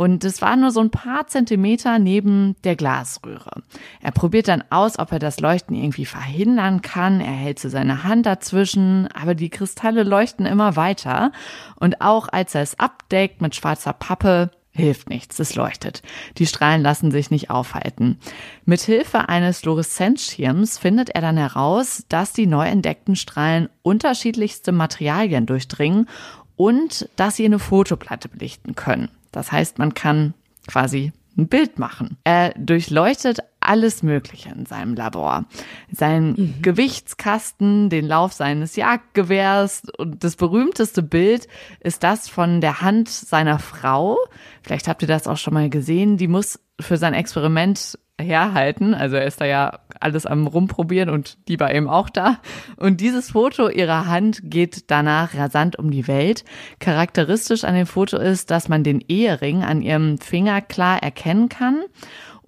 Und 0.00 0.24
es 0.24 0.40
war 0.40 0.56
nur 0.56 0.70
so 0.70 0.80
ein 0.80 0.90
paar 0.90 1.26
Zentimeter 1.26 1.98
neben 1.98 2.56
der 2.64 2.74
Glasröhre. 2.74 3.62
Er 4.00 4.12
probiert 4.12 4.48
dann 4.48 4.64
aus, 4.70 4.98
ob 4.98 5.12
er 5.12 5.18
das 5.18 5.40
Leuchten 5.40 5.76
irgendwie 5.76 6.06
verhindern 6.06 6.80
kann. 6.80 7.20
Er 7.20 7.32
hält 7.32 7.58
so 7.58 7.68
seine 7.68 8.02
Hand 8.02 8.24
dazwischen, 8.24 9.08
aber 9.08 9.34
die 9.34 9.50
Kristalle 9.50 10.02
leuchten 10.02 10.46
immer 10.46 10.74
weiter. 10.74 11.32
Und 11.76 12.00
auch 12.00 12.28
als 12.28 12.54
er 12.54 12.62
es 12.62 12.80
abdeckt 12.80 13.42
mit 13.42 13.54
schwarzer 13.54 13.92
Pappe, 13.92 14.50
Hilft 14.80 15.10
nichts, 15.10 15.38
es 15.38 15.54
leuchtet. 15.54 16.02
Die 16.38 16.46
Strahlen 16.46 16.80
lassen 16.80 17.10
sich 17.10 17.30
nicht 17.30 17.50
aufhalten. 17.50 18.18
Mit 18.64 18.80
Hilfe 18.80 19.28
eines 19.28 19.60
Fluoreszenzschirms 19.60 20.78
findet 20.78 21.10
er 21.10 21.20
dann 21.20 21.36
heraus, 21.36 22.04
dass 22.08 22.32
die 22.32 22.46
neu 22.46 22.66
entdeckten 22.66 23.14
Strahlen 23.14 23.68
unterschiedlichste 23.82 24.72
Materialien 24.72 25.44
durchdringen 25.44 26.08
und 26.56 27.08
dass 27.16 27.36
sie 27.36 27.44
eine 27.44 27.58
Fotoplatte 27.58 28.28
belichten 28.28 28.74
können. 28.74 29.10
Das 29.32 29.52
heißt, 29.52 29.78
man 29.78 29.92
kann 29.92 30.34
quasi 30.66 31.12
ein 31.36 31.48
Bild 31.48 31.78
machen. 31.78 32.16
Er 32.24 32.54
durchleuchtet 32.54 33.40
alles 33.70 34.02
Mögliche 34.02 34.48
in 34.48 34.66
seinem 34.66 34.96
Labor. 34.96 35.44
Sein 35.92 36.32
mhm. 36.36 36.54
Gewichtskasten, 36.60 37.88
den 37.88 38.04
Lauf 38.04 38.32
seines 38.32 38.74
Jagdgewehrs 38.74 39.82
und 39.96 40.24
das 40.24 40.34
berühmteste 40.34 41.04
Bild 41.04 41.46
ist 41.78 42.02
das 42.02 42.28
von 42.28 42.60
der 42.60 42.80
Hand 42.80 43.08
seiner 43.08 43.60
Frau. 43.60 44.18
Vielleicht 44.62 44.88
habt 44.88 45.02
ihr 45.02 45.08
das 45.08 45.28
auch 45.28 45.36
schon 45.36 45.54
mal 45.54 45.70
gesehen. 45.70 46.16
Die 46.16 46.26
muss 46.26 46.58
für 46.80 46.96
sein 46.96 47.14
Experiment 47.14 47.96
herhalten. 48.20 48.92
Also 48.92 49.14
er 49.14 49.26
ist 49.26 49.40
da 49.40 49.44
ja 49.44 49.78
alles 50.00 50.26
am 50.26 50.48
rumprobieren 50.48 51.08
und 51.08 51.38
die 51.46 51.60
war 51.60 51.72
eben 51.72 51.88
auch 51.88 52.10
da. 52.10 52.38
Und 52.76 53.00
dieses 53.00 53.30
Foto 53.30 53.68
ihrer 53.68 54.06
Hand 54.06 54.40
geht 54.42 54.90
danach 54.90 55.34
rasant 55.34 55.76
um 55.76 55.92
die 55.92 56.08
Welt. 56.08 56.44
Charakteristisch 56.80 57.62
an 57.62 57.76
dem 57.76 57.86
Foto 57.86 58.16
ist, 58.16 58.50
dass 58.50 58.68
man 58.68 58.82
den 58.82 59.00
Ehering 59.06 59.62
an 59.62 59.80
ihrem 59.80 60.18
Finger 60.18 60.60
klar 60.60 61.00
erkennen 61.02 61.48
kann. 61.48 61.84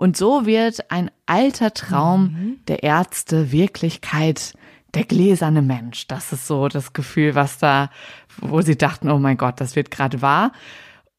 Und 0.02 0.16
so 0.16 0.46
wird 0.46 0.90
ein 0.90 1.12
alter 1.26 1.72
Traum 1.74 2.22
mhm. 2.22 2.60
der 2.66 2.82
Ärzte 2.82 3.52
Wirklichkeit 3.52 4.54
der 4.94 5.04
gläserne 5.04 5.62
Mensch. 5.62 6.08
Das 6.08 6.32
ist 6.32 6.48
so 6.48 6.66
das 6.66 6.92
Gefühl, 6.92 7.36
was 7.36 7.58
da, 7.58 7.88
wo 8.38 8.62
sie 8.62 8.76
dachten, 8.76 9.12
oh 9.12 9.20
mein 9.20 9.36
Gott, 9.36 9.60
das 9.60 9.76
wird 9.76 9.92
gerade 9.92 10.20
wahr. 10.20 10.50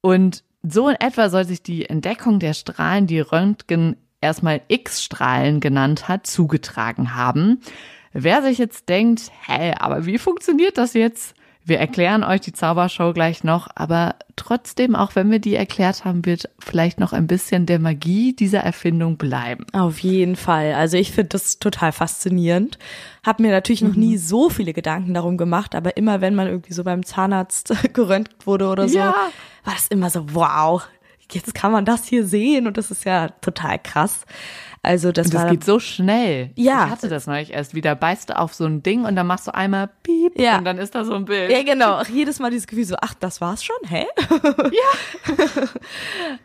Und 0.02 0.44
so 0.64 0.90
in 0.90 0.98
etwa 1.00 1.30
soll 1.30 1.46
sich 1.46 1.64
die 1.64 1.90
Entdeckung 1.90 2.40
der 2.40 2.54
Strahlen, 2.54 3.08
die 3.08 3.22
Röntgen 3.22 3.96
erstmal 4.20 4.60
X-Strahlen 4.68 5.62
genannt 5.62 6.10
hat, 6.10 6.28
zugetragen 6.28 7.16
haben. 7.16 7.62
Wer 8.12 8.42
sich 8.42 8.58
jetzt 8.58 8.90
denkt, 8.90 9.32
hä, 9.46 9.76
aber 9.80 10.06
wie 10.06 10.18
funktioniert 10.18 10.78
das 10.78 10.94
jetzt? 10.94 11.36
Wir 11.66 11.80
erklären 11.80 12.26
euch 12.26 12.42
die 12.42 12.52
Zaubershow 12.52 13.14
gleich 13.14 13.46
noch, 13.46 13.70
aber 13.74 14.16
trotzdem, 14.36 14.96
auch 14.96 15.16
wenn 15.16 15.32
wir 15.32 15.40
die 15.40 15.56
erklärt 15.56 16.04
haben, 16.04 16.26
wird 16.26 16.50
vielleicht 16.60 17.00
noch 17.00 17.14
ein 17.14 17.26
bisschen 17.26 17.66
der 17.66 17.80
Magie 17.80 18.36
dieser 18.36 18.60
Erfindung 18.60 19.16
bleiben. 19.16 19.66
Auf 19.72 20.00
jeden 20.00 20.36
Fall. 20.36 20.74
Also 20.74 20.98
ich 20.98 21.14
finde 21.14 21.30
das 21.30 21.60
total 21.60 21.94
faszinierend. 21.94 22.78
Hab 23.26 23.40
mir 23.40 23.52
natürlich 23.52 23.82
noch 23.82 23.96
nie 23.96 24.16
mhm. 24.16 24.22
so 24.22 24.50
viele 24.50 24.74
Gedanken 24.74 25.14
darum 25.14 25.38
gemacht, 25.38 25.74
aber 25.74 25.96
immer 25.96 26.20
wenn 26.20 26.36
man 26.36 26.48
irgendwie 26.48 26.74
so 26.74 26.84
beim 26.84 27.06
Zahnarzt 27.06 27.74
geröntgt 27.94 28.46
wurde 28.46 28.68
oder 28.68 28.90
so, 28.90 28.98
ja. 28.98 29.16
war 29.64 29.74
das 29.74 29.88
immer 29.88 30.10
so, 30.10 30.34
wow, 30.34 30.86
jetzt 31.32 31.56
kann 31.56 31.72
man 31.72 31.86
das 31.86 32.06
hier 32.06 32.26
sehen 32.26 32.68
und 32.68 32.78
das 32.78 32.92
ist 32.92 33.06
ja 33.06 33.30
total 33.30 33.80
krass. 33.80 34.26
Also 34.86 35.14
das, 35.14 35.28
und 35.28 35.34
das 35.34 35.44
war, 35.44 35.50
geht 35.50 35.64
so 35.64 35.80
schnell. 35.80 36.52
Ja. 36.56 36.86
Ich 36.86 36.92
hatte 36.92 37.08
das 37.08 37.26
neulich 37.26 37.54
erst 37.54 37.74
wieder. 37.74 37.96
Beißt 37.96 38.30
du 38.30 38.38
auf 38.38 38.54
so 38.54 38.66
ein 38.66 38.84
Ding 38.84 39.06
und 39.06 39.16
dann 39.16 39.26
machst 39.26 39.48
du 39.48 39.56
einmal 39.56 39.90
piep 40.04 40.38
ja. 40.38 40.58
und 40.58 40.66
dann 40.66 40.78
ist 40.78 40.94
da 40.94 41.06
so 41.06 41.14
ein 41.14 41.24
Bild. 41.24 41.50
Ja, 41.50 41.64
genau. 41.64 42.04
Jedes 42.04 42.40
Mal 42.40 42.52
dieses 42.52 42.68
Gefühl 42.68 42.84
so, 42.84 42.98
ach, 43.00 43.14
das 43.14 43.40
war's 43.40 43.64
schon, 43.64 43.78
hä? 43.88 44.06
Ja. 44.74 45.44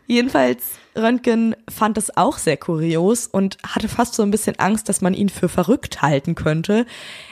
Jedenfalls, 0.07 0.79
Röntgen 0.95 1.55
fand 1.69 1.97
es 1.97 2.15
auch 2.15 2.37
sehr 2.37 2.57
kurios 2.57 3.27
und 3.27 3.57
hatte 3.65 3.87
fast 3.87 4.15
so 4.15 4.23
ein 4.23 4.31
bisschen 4.31 4.57
Angst, 4.59 4.89
dass 4.89 5.01
man 5.01 5.13
ihn 5.13 5.29
für 5.29 5.49
verrückt 5.49 6.01
halten 6.01 6.35
könnte. 6.35 6.85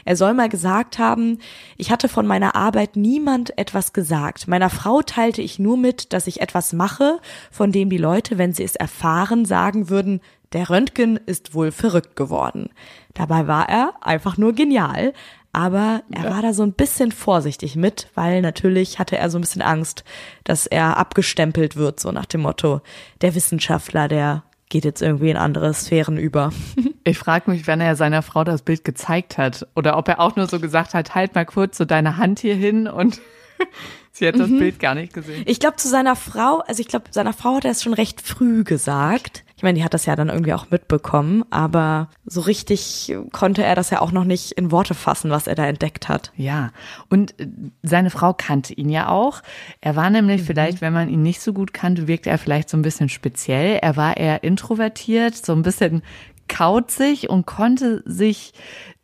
Er 0.06 0.16
soll 0.16 0.34
mal 0.34 0.50
gesagt 0.50 1.00
haben, 1.00 1.40
ich 1.78 1.92
hatte 1.92 2.10
von 2.10 2.28
meiner 2.28 2.56
Arbeit 2.56 2.96
niemand 2.96 3.58
etwas 3.58 3.94
gesagt. 3.94 4.48
Meiner 4.48 4.70
Frau 4.70 5.02
teilte 5.02 5.42
ich 5.42 5.60
nur 5.60 5.78
mit, 5.78 6.14
dass 6.14 6.28
ich 6.28 6.42
etwas 6.42 6.74
mache, 6.74 7.20
von 7.52 7.72
dem 7.72 7.90
die 7.90 7.98
Leute, 7.98 8.38
wenn 8.38 8.54
sie 8.54 8.64
es 8.64 8.76
erfahren, 8.76 9.46
sagen 9.46 9.90
würden, 9.90 10.22
der 10.54 10.70
Röntgen 10.70 11.18
ist 11.18 11.54
wohl 11.54 11.72
verrückt 11.72 12.16
geworden. 12.16 12.70
Dabei 13.14 13.48
war 13.48 13.68
er 13.70 13.94
einfach 14.02 14.38
nur 14.38 14.54
genial, 14.54 15.14
aber 15.54 16.04
er 16.12 16.26
ja. 16.26 16.30
war 16.30 16.42
da 16.42 16.54
so 16.54 16.64
ein 16.64 16.74
bisschen 16.74 17.12
vorsichtig 17.12 17.76
mit, 17.76 18.10
weil 18.14 18.42
natürlich 18.42 19.00
hatte 19.00 19.18
er 19.18 19.30
so 19.30 19.38
ein 19.38 19.42
bisschen 19.42 19.62
Angst, 19.62 20.04
dass 20.44 20.68
er 20.68 20.98
abgestempelt 20.98 21.76
wird, 21.76 22.00
so 22.00 22.12
nach 22.12 22.26
dem 22.26 22.42
Motto, 22.42 22.82
der 23.22 23.34
Wissenschaftler, 23.34 24.08
der 24.08 24.44
geht 24.70 24.86
jetzt 24.86 25.02
irgendwie 25.02 25.30
in 25.30 25.38
andere 25.38 25.74
Sphären 25.74 26.18
über. 26.18 26.52
Ich 27.04 27.18
frage 27.18 27.50
mich, 27.50 27.68
wenn 27.68 27.80
er 27.80 27.96
seiner 27.96 28.22
Frau 28.22 28.44
das 28.44 28.64
Bild 28.64 28.84
gezeigt 28.84 29.38
hat 29.38 29.66
oder 29.78 29.98
ob 29.98 30.10
er 30.10 30.20
auch 30.20 30.36
nur 30.36 30.46
so 30.48 30.60
gesagt 30.60 30.94
hat, 30.94 31.16
halt 31.16 31.36
mal 31.36 31.46
kurz 31.46 31.78
so 31.78 31.86
deine 31.86 32.18
Hand 32.18 32.40
hier 32.40 32.56
hin 32.56 32.86
und 32.86 33.22
sie 34.12 34.28
hat 34.28 34.38
das 34.38 34.50
mhm. 34.50 34.60
Bild 34.60 34.80
gar 34.82 34.94
nicht 34.94 35.14
gesehen. 35.14 35.44
Ich 35.46 35.62
glaube 35.62 35.78
zu 35.78 35.88
seiner 35.88 36.18
Frau, 36.18 36.60
also 36.68 36.82
ich 36.82 36.90
glaube 36.90 37.06
seiner 37.12 37.32
Frau 37.32 37.56
hat 37.56 37.64
er 37.64 37.72
es 37.72 37.82
schon 37.82 37.94
recht 37.94 38.20
früh 38.20 38.66
gesagt 38.66 39.46
Ich 39.58 39.64
meine, 39.64 39.80
die 39.80 39.84
hat 39.84 39.96
das 39.96 40.06
ja 40.06 40.16
dann 40.16 40.30
irgendwie 40.30 40.54
auch 40.54 40.70
mitbekommen, 40.70 41.44
aber 41.50 42.10
so 42.26 42.42
richtig 42.42 43.16
konnte 43.32 43.64
er 43.64 43.74
das 43.74 43.90
ja 43.90 44.02
auch 44.02 44.12
noch 44.12 44.24
nicht 44.24 44.52
in 44.52 44.72
Worte 44.72 44.94
fassen, 44.94 45.32
was 45.32 45.48
er 45.48 45.56
da 45.56 45.66
entdeckt 45.66 46.08
hat. 46.08 46.32
Ja, 46.36 46.72
und 47.10 47.40
äh, 47.40 47.48
seine 47.82 48.12
Frau 48.12 48.34
kannte 48.34 48.74
ihn 48.76 48.90
ja 48.90 49.10
auch. 49.10 49.42
Er 49.82 49.96
war 49.96 50.12
nämlich 50.12 50.42
mhm. 50.42 50.46
vielleicht, 50.46 50.82
wenn 50.82 50.94
man 50.94 51.10
ihn 51.10 51.24
nicht 51.24 51.42
so 51.42 51.54
gut 51.54 51.74
kannte, 51.74 52.08
wirkte 52.08 52.30
er 52.30 52.38
vielleicht 52.38 52.70
so 52.70 52.78
ein 52.78 52.84
bisschen 52.84 53.10
speziell. 53.10 53.80
Er 53.82 53.98
war 53.98 54.16
eher 54.16 54.44
introvertiert, 54.44 55.36
so 55.36 55.54
ein 55.54 55.64
bisschen 55.64 56.04
kauzig 56.48 57.30
und 57.30 57.48
konnte 57.48 58.04
sich 58.06 58.54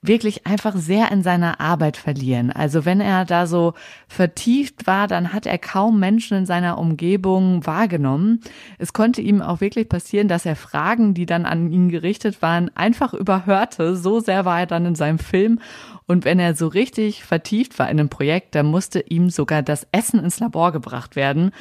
wirklich 0.04 0.46
einfach 0.46 0.76
sehr 0.76 1.12
in 1.12 1.24
seiner 1.24 1.60
Arbeit 1.60 1.98
verlieren. 1.98 2.52
Also 2.52 2.86
wenn 2.86 3.02
er 3.02 3.26
da 3.26 3.48
so 3.48 3.74
vertieft 4.08 4.86
war, 4.86 5.08
dann 5.08 5.34
hat 5.34 5.46
er 5.46 5.58
kaum 5.58 6.00
Menschen 6.00 6.40
in 6.40 6.46
seiner 6.46 6.78
Umgebung 6.78 7.66
wahrgenommen. 7.66 8.42
Es 8.78 8.94
konnte 8.94 9.22
ihm 9.22 9.42
auch 9.42 9.62
wirklich 9.62 9.90
passieren, 9.90 10.28
dass 10.28 10.46
er 10.46 10.58
Fragen, 10.58 11.14
die 11.14 11.26
dann 11.26 11.46
an 11.46 11.72
ihn 11.72 11.90
gerichtet 11.90 12.42
waren, 12.42 12.70
einfach 12.76 13.14
überhörte. 13.14 13.96
So 13.96 14.20
sehr 14.20 14.46
war 14.46 14.60
er 14.60 14.68
dann 14.68 14.86
in 14.86 14.96
seinem 14.96 15.20
Film. 15.20 15.60
Und 16.06 16.26
wenn 16.26 16.40
er 16.40 16.54
so 16.54 16.68
richtig 16.68 17.24
vertieft 17.24 17.80
war 17.80 17.90
in 17.90 18.00
einem 18.00 18.10
Projekt, 18.10 18.56
dann 18.56 18.66
musste 18.66 19.00
ihm 19.00 19.30
sogar 19.30 19.64
das 19.64 19.88
Essen 19.94 20.20
ins 20.20 20.40
Labor 20.40 20.74
gebracht 20.74 21.16
werden 21.16 21.52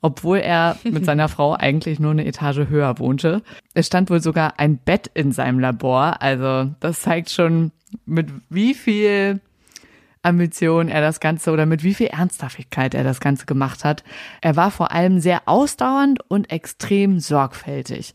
obwohl 0.00 0.38
er 0.38 0.76
mit 0.84 1.04
seiner 1.04 1.28
Frau 1.28 1.54
eigentlich 1.54 1.98
nur 1.98 2.12
eine 2.12 2.26
Etage 2.26 2.68
höher 2.68 2.98
wohnte. 2.98 3.42
Es 3.74 3.86
stand 3.86 4.10
wohl 4.10 4.20
sogar 4.20 4.58
ein 4.58 4.78
Bett 4.78 5.10
in 5.14 5.32
seinem 5.32 5.58
Labor. 5.58 6.22
Also 6.22 6.70
das 6.80 7.00
zeigt 7.00 7.30
schon, 7.30 7.72
mit 8.04 8.28
wie 8.48 8.74
viel 8.74 9.40
Ambition 10.22 10.88
er 10.88 11.00
das 11.00 11.20
Ganze 11.20 11.50
oder 11.52 11.66
mit 11.66 11.82
wie 11.82 11.94
viel 11.94 12.08
Ernsthaftigkeit 12.08 12.94
er 12.94 13.04
das 13.04 13.20
Ganze 13.20 13.46
gemacht 13.46 13.84
hat. 13.84 14.04
Er 14.40 14.56
war 14.56 14.70
vor 14.70 14.92
allem 14.92 15.20
sehr 15.20 15.42
ausdauernd 15.46 16.20
und 16.28 16.50
extrem 16.50 17.20
sorgfältig. 17.20 18.14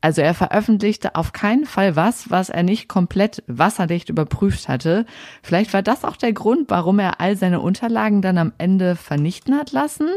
Also 0.00 0.20
er 0.20 0.34
veröffentlichte 0.34 1.14
auf 1.14 1.32
keinen 1.32 1.64
Fall 1.64 1.96
was, 1.96 2.30
was 2.30 2.50
er 2.50 2.62
nicht 2.62 2.88
komplett 2.88 3.42
wasserdicht 3.46 4.10
überprüft 4.10 4.68
hatte. 4.68 5.06
Vielleicht 5.42 5.72
war 5.72 5.80
das 5.80 6.04
auch 6.04 6.16
der 6.16 6.34
Grund, 6.34 6.68
warum 6.68 6.98
er 6.98 7.22
all 7.22 7.36
seine 7.36 7.60
Unterlagen 7.60 8.20
dann 8.20 8.36
am 8.36 8.52
Ende 8.58 8.96
vernichten 8.96 9.56
hat 9.56 9.72
lassen 9.72 10.10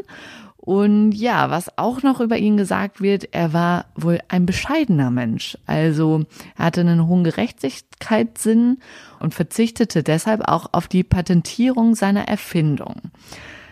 und 0.67 1.13
ja, 1.13 1.49
was 1.49 1.77
auch 1.77 2.03
noch 2.03 2.19
über 2.19 2.35
ihn 2.35 2.57
gesagt 2.57 2.99
wird, 2.99 3.33
er 3.33 3.53
war 3.53 3.85
wohl 3.95 4.19
ein 4.27 4.45
bescheidener 4.45 5.11
Mensch. 5.11 5.57
Also 5.65 6.25
er 6.57 6.65
hatte 6.65 6.81
einen 6.81 7.07
hohen 7.07 7.23
Gerechtigkeitssinn 7.23 8.79
und 9.21 9.33
verzichtete 9.33 10.03
deshalb 10.03 10.45
auch 10.45 10.73
auf 10.73 10.89
die 10.89 11.05
Patentierung 11.05 11.95
seiner 11.95 12.27
Erfindung. 12.27 12.95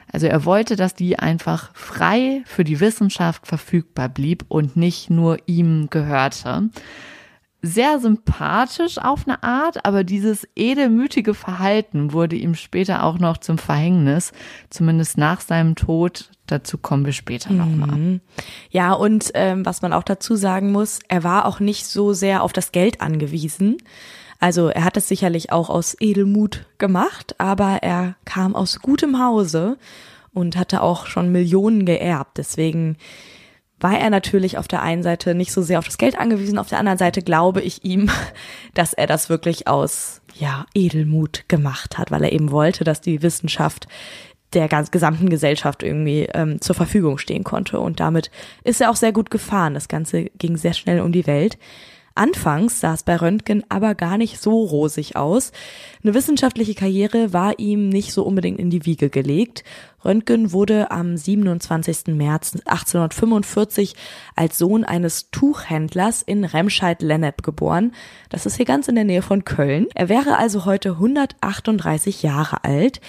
Also 0.09 0.27
er 0.27 0.45
wollte, 0.45 0.77
dass 0.77 0.95
die 0.95 1.19
einfach 1.19 1.75
frei 1.75 2.43
für 2.45 2.63
die 2.63 2.79
Wissenschaft 2.79 3.45
verfügbar 3.45 4.07
blieb 4.07 4.45
und 4.47 4.77
nicht 4.77 5.09
nur 5.09 5.39
ihm 5.47 5.89
gehörte 5.89 6.69
sehr 7.65 7.99
sympathisch 7.99 8.97
auf 8.97 9.27
eine 9.27 9.41
Art, 9.43 9.85
aber 9.85 10.03
dieses 10.03 10.47
edelmütige 10.55 11.33
Verhalten 11.33 12.13
wurde 12.13 12.35
ihm 12.35 12.55
später 12.55 13.03
auch 13.03 13.17
noch 13.17 13.37
zum 13.37 13.57
Verhängnis, 13.57 14.31
zumindest 14.69 15.17
nach 15.17 15.41
seinem 15.41 15.75
Tod. 15.75 16.29
Dazu 16.47 16.77
kommen 16.77 17.05
wir 17.05 17.13
später 17.13 17.51
nochmal. 17.51 17.97
Mhm. 17.97 18.21
Ja, 18.69 18.93
und 18.93 19.31
ähm, 19.33 19.65
was 19.65 19.81
man 19.81 19.93
auch 19.93 20.03
dazu 20.03 20.35
sagen 20.35 20.71
muss, 20.71 20.99
er 21.07 21.23
war 21.23 21.45
auch 21.45 21.59
nicht 21.59 21.87
so 21.87 22.13
sehr 22.13 22.43
auf 22.43 22.53
das 22.53 22.71
Geld 22.71 23.01
angewiesen. 23.01 23.77
Also 24.39 24.67
er 24.67 24.83
hat 24.83 24.97
es 24.97 25.07
sicherlich 25.07 25.51
auch 25.51 25.69
aus 25.69 25.95
Edelmut 25.99 26.65
gemacht, 26.77 27.35
aber 27.39 27.79
er 27.81 28.15
kam 28.25 28.55
aus 28.55 28.79
gutem 28.81 29.19
Hause 29.19 29.77
und 30.33 30.57
hatte 30.57 30.83
auch 30.83 31.07
schon 31.07 31.31
Millionen 31.31 31.85
geerbt. 31.85 32.37
Deswegen 32.37 32.97
war 33.79 33.97
er 33.97 34.09
natürlich 34.09 34.57
auf 34.57 34.67
der 34.67 34.81
einen 34.81 35.03
Seite 35.03 35.35
nicht 35.35 35.51
so 35.51 35.61
sehr 35.61 35.79
auf 35.79 35.85
das 35.85 35.97
Geld 35.97 36.17
angewiesen, 36.17 36.57
auf 36.57 36.69
der 36.69 36.79
anderen 36.79 36.97
Seite 36.97 37.21
glaube 37.21 37.61
ich 37.61 37.83
ihm, 37.83 38.09
dass 38.73 38.93
er 38.93 39.07
das 39.07 39.29
wirklich 39.29 39.67
aus 39.67 40.21
ja, 40.35 40.65
Edelmut 40.73 41.45
gemacht 41.47 41.97
hat, 41.97 42.11
weil 42.11 42.23
er 42.23 42.31
eben 42.31 42.51
wollte, 42.51 42.83
dass 42.83 43.01
die 43.01 43.21
Wissenschaft 43.21 43.87
der 44.53 44.67
ganz 44.67 44.91
gesamten 44.91 45.29
Gesellschaft 45.29 45.83
irgendwie 45.83 46.29
ähm, 46.33 46.61
zur 46.61 46.75
Verfügung 46.75 47.17
stehen 47.17 47.43
konnte. 47.43 47.79
Und 47.79 47.99
damit 47.99 48.31
ist 48.63 48.81
er 48.81 48.89
auch 48.89 48.95
sehr 48.95 49.11
gut 49.11 49.29
gefahren. 49.29 49.73
Das 49.73 49.87
Ganze 49.87 50.25
ging 50.37 50.55
sehr 50.55 50.73
schnell 50.73 51.01
um 51.01 51.11
die 51.11 51.27
Welt. 51.27 51.57
Anfangs 52.15 52.79
sah 52.79 52.93
es 52.93 53.03
bei 53.03 53.17
Röntgen 53.17 53.65
aber 53.67 53.93
gar 53.93 54.17
nicht 54.17 54.41
so 54.41 54.63
rosig 54.63 55.17
aus. 55.17 55.51
Eine 56.01 56.13
wissenschaftliche 56.13 56.73
Karriere 56.73 57.33
war 57.33 57.59
ihm 57.59 57.89
nicht 57.89 58.13
so 58.13 58.23
unbedingt 58.23 58.57
in 58.57 58.69
die 58.69 58.85
Wiege 58.85 59.09
gelegt. 59.09 59.65
Röntgen 60.05 60.53
wurde 60.53 60.91
am 60.91 61.17
27. 61.17 62.15
März 62.15 62.53
1845 62.65 63.95
als 64.35 64.57
Sohn 64.57 64.85
eines 64.85 65.29
Tuchhändlers 65.31 66.21
in 66.21 66.45
Remscheid-Lennep 66.45 67.43
geboren. 67.43 67.91
Das 68.29 68.45
ist 68.45 68.55
hier 68.55 68.65
ganz 68.65 68.87
in 68.87 68.95
der 68.95 69.03
Nähe 69.03 69.21
von 69.21 69.43
Köln. 69.43 69.87
Er 69.93 70.07
wäre 70.07 70.37
also 70.37 70.63
heute 70.63 70.91
138 70.91 72.23
Jahre 72.23 72.63
alt 72.63 73.01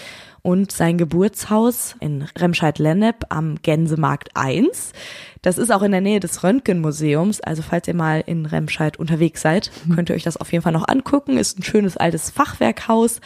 und 0.47 0.71
sein 0.71 0.97
Geburtshaus 0.97 1.97
in 1.99 2.23
Remscheid-Lennep 2.39 3.27
am 3.31 3.57
Gänsemarkt 3.63 4.29
1. 4.35 4.93
Das 5.43 5.59
ist 5.59 5.73
auch 5.73 5.83
in 5.83 5.91
der 5.91 6.01
Nähe 6.01 6.21
des 6.21 6.45
Röntgenmuseums. 6.45 7.41
Also 7.41 7.63
falls 7.63 7.89
ihr 7.89 7.97
mal 7.97 8.23
in 8.25 8.47
Remscheid 8.47 8.97
unterwegs 8.97 9.43
seid, 9.43 9.73
mhm. 9.85 9.97
könnt 9.97 10.09
ihr 10.09 10.15
euch 10.15 10.23
das 10.23 10.37
auf 10.37 10.53
jeden 10.53 10.63
Fall 10.63 10.73
noch 10.73 10.87
angucken. 10.87 11.37
Ist 11.37 11.59
ein 11.59 11.65
schönes 11.65 11.97
altes 11.97 12.31
Fachwerkhaus. 12.31 13.21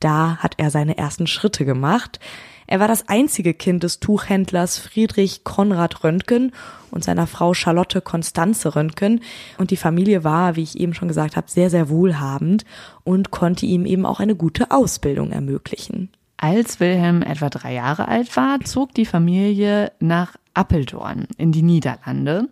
Da 0.00 0.38
hat 0.38 0.54
er 0.56 0.70
seine 0.70 0.96
ersten 0.96 1.26
Schritte 1.26 1.66
gemacht. 1.66 2.20
Er 2.66 2.80
war 2.80 2.88
das 2.88 3.06
einzige 3.06 3.52
Kind 3.52 3.82
des 3.82 4.00
Tuchhändlers 4.00 4.78
Friedrich 4.78 5.44
Konrad 5.44 6.02
Röntgen 6.02 6.52
und 6.90 7.04
seiner 7.04 7.26
Frau 7.26 7.52
Charlotte 7.52 8.00
Konstanze 8.00 8.74
Röntgen. 8.74 9.20
Und 9.58 9.72
die 9.72 9.76
Familie 9.76 10.24
war, 10.24 10.56
wie 10.56 10.62
ich 10.62 10.80
eben 10.80 10.94
schon 10.94 11.08
gesagt 11.08 11.36
habe, 11.36 11.50
sehr, 11.50 11.68
sehr 11.68 11.90
wohlhabend 11.90 12.64
und 13.04 13.30
konnte 13.30 13.66
ihm 13.66 13.84
eben 13.84 14.06
auch 14.06 14.20
eine 14.20 14.36
gute 14.36 14.70
Ausbildung 14.70 15.32
ermöglichen. 15.32 16.08
Als 16.42 16.80
Wilhelm 16.80 17.22
etwa 17.22 17.50
drei 17.50 17.72
Jahre 17.72 18.08
alt 18.08 18.36
war, 18.36 18.58
zog 18.64 18.92
die 18.94 19.06
Familie 19.06 19.92
nach 20.00 20.34
Appeldorn 20.54 21.28
in 21.38 21.52
die 21.52 21.62
Niederlande 21.62 22.48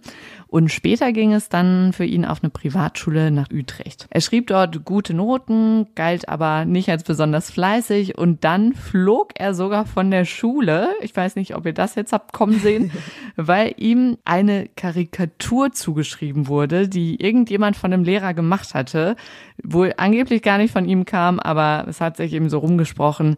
und 0.50 0.70
später 0.70 1.12
ging 1.12 1.32
es 1.32 1.48
dann 1.48 1.92
für 1.92 2.04
ihn 2.04 2.24
auf 2.24 2.42
eine 2.42 2.50
Privatschule 2.50 3.30
nach 3.30 3.48
Utrecht. 3.52 4.06
Er 4.10 4.20
schrieb 4.20 4.48
dort 4.48 4.84
gute 4.84 5.14
Noten, 5.14 5.86
galt 5.94 6.28
aber 6.28 6.64
nicht 6.64 6.88
als 6.88 7.04
besonders 7.04 7.50
fleißig 7.50 8.18
und 8.18 8.42
dann 8.42 8.74
flog 8.74 9.32
er 9.36 9.54
sogar 9.54 9.86
von 9.86 10.10
der 10.10 10.24
Schule. 10.24 10.88
Ich 11.02 11.14
weiß 11.14 11.36
nicht, 11.36 11.54
ob 11.54 11.66
ihr 11.66 11.72
das 11.72 11.94
jetzt 11.94 12.12
habt 12.12 12.32
kommen 12.32 12.58
sehen, 12.58 12.90
weil 13.36 13.74
ihm 13.76 14.18
eine 14.24 14.68
Karikatur 14.68 15.72
zugeschrieben 15.72 16.48
wurde, 16.48 16.88
die 16.88 17.22
irgendjemand 17.22 17.76
von 17.76 17.92
einem 17.92 18.04
Lehrer 18.04 18.34
gemacht 18.34 18.74
hatte, 18.74 19.14
wohl 19.62 19.94
angeblich 19.98 20.42
gar 20.42 20.58
nicht 20.58 20.72
von 20.72 20.88
ihm 20.88 21.04
kam, 21.04 21.38
aber 21.38 21.86
es 21.88 22.00
hat 22.00 22.16
sich 22.16 22.32
eben 22.32 22.48
so 22.48 22.58
rumgesprochen 22.58 23.36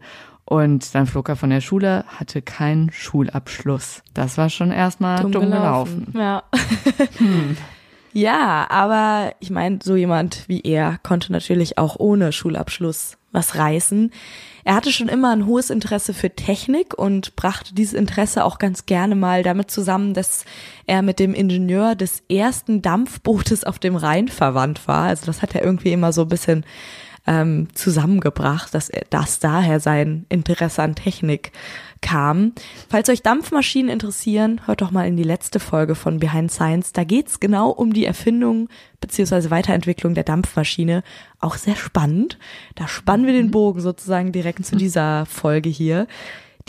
und 0.53 0.93
dann 0.93 1.07
flog 1.07 1.29
er 1.29 1.35
von 1.35 1.49
der 1.49 1.61
Schule, 1.61 2.05
hatte 2.07 2.43
keinen 2.43 2.91
Schulabschluss. 2.91 4.03
Das 4.13 4.37
war 4.37 4.51
schon 4.51 4.69
erstmal 4.69 5.19
dumm, 5.19 5.31
dumm 5.31 5.49
gelaufen. 5.49 6.11
gelaufen. 6.11 6.19
Ja. 6.19 6.43
hm. 7.17 7.57
Ja, 8.15 8.67
aber 8.69 9.33
ich 9.39 9.49
meine, 9.49 9.79
so 9.81 9.95
jemand 9.95 10.47
wie 10.47 10.61
er 10.61 10.99
konnte 11.01 11.31
natürlich 11.31 11.79
auch 11.79 11.95
ohne 11.97 12.31
Schulabschluss 12.31 13.17
was 13.31 13.55
reißen. 13.55 14.11
Er 14.63 14.75
hatte 14.75 14.91
schon 14.91 15.09
immer 15.09 15.31
ein 15.31 15.47
hohes 15.47 15.71
Interesse 15.71 16.13
für 16.13 16.29
Technik 16.29 16.93
und 16.93 17.35
brachte 17.35 17.73
dieses 17.73 17.95
Interesse 17.95 18.45
auch 18.45 18.59
ganz 18.59 18.85
gerne 18.85 19.15
mal 19.15 19.41
damit 19.41 19.71
zusammen, 19.71 20.13
dass 20.13 20.45
er 20.85 21.01
mit 21.01 21.17
dem 21.17 21.33
Ingenieur 21.33 21.95
des 21.95 22.21
ersten 22.29 22.83
Dampfbootes 22.83 23.63
auf 23.63 23.79
dem 23.79 23.95
Rhein 23.95 24.27
verwandt 24.27 24.87
war. 24.87 25.05
Also 25.05 25.25
das 25.25 25.41
hat 25.41 25.55
er 25.55 25.63
irgendwie 25.63 25.91
immer 25.91 26.13
so 26.13 26.21
ein 26.21 26.27
bisschen 26.27 26.63
ähm, 27.25 27.67
zusammengebracht, 27.73 28.73
dass 28.73 28.91
dass 29.09 29.39
daher 29.39 29.79
sein 29.79 30.25
Interesse 30.29 30.83
an 30.83 30.95
Technik 30.95 31.51
kam. 32.01 32.51
Falls 32.89 33.09
euch 33.09 33.23
Dampfmaschinen 33.23 33.89
interessieren, 33.89 34.61
hört 34.65 34.81
doch 34.81 34.91
mal 34.91 35.07
in 35.07 35.15
die 35.15 35.23
letzte 35.23 35.59
Folge 35.59 35.95
von 35.95 36.19
Behind 36.19 36.51
Science. 36.51 36.91
Da 36.91 37.03
geht's 37.05 37.39
genau 37.39 37.69
um 37.69 37.93
die 37.93 38.05
Erfindung 38.05 38.69
beziehungsweise 38.99 39.49
Weiterentwicklung 39.51 40.13
der 40.13 40.25
Dampfmaschine. 40.25 41.03
Auch 41.39 41.55
sehr 41.55 41.75
spannend. 41.75 42.37
Da 42.75 42.87
spannen 42.87 43.25
wir 43.25 43.33
den 43.33 43.51
Bogen 43.51 43.79
sozusagen 43.79 44.31
direkt 44.31 44.65
zu 44.65 44.75
dieser 44.75 45.25
Folge 45.25 45.69
hier. 45.69 46.07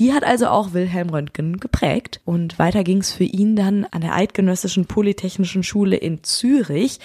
Die 0.00 0.12
hat 0.12 0.24
also 0.24 0.48
auch 0.48 0.72
Wilhelm 0.72 1.10
Röntgen 1.10 1.58
geprägt 1.60 2.20
und 2.24 2.58
weiter 2.58 2.82
ging's 2.82 3.12
für 3.12 3.24
ihn 3.24 3.54
dann 3.54 3.84
an 3.84 4.00
der 4.00 4.14
Eidgenössischen 4.14 4.86
Polytechnischen 4.86 5.62
Schule 5.62 5.96
in 5.96 6.24
Zürich. 6.24 6.98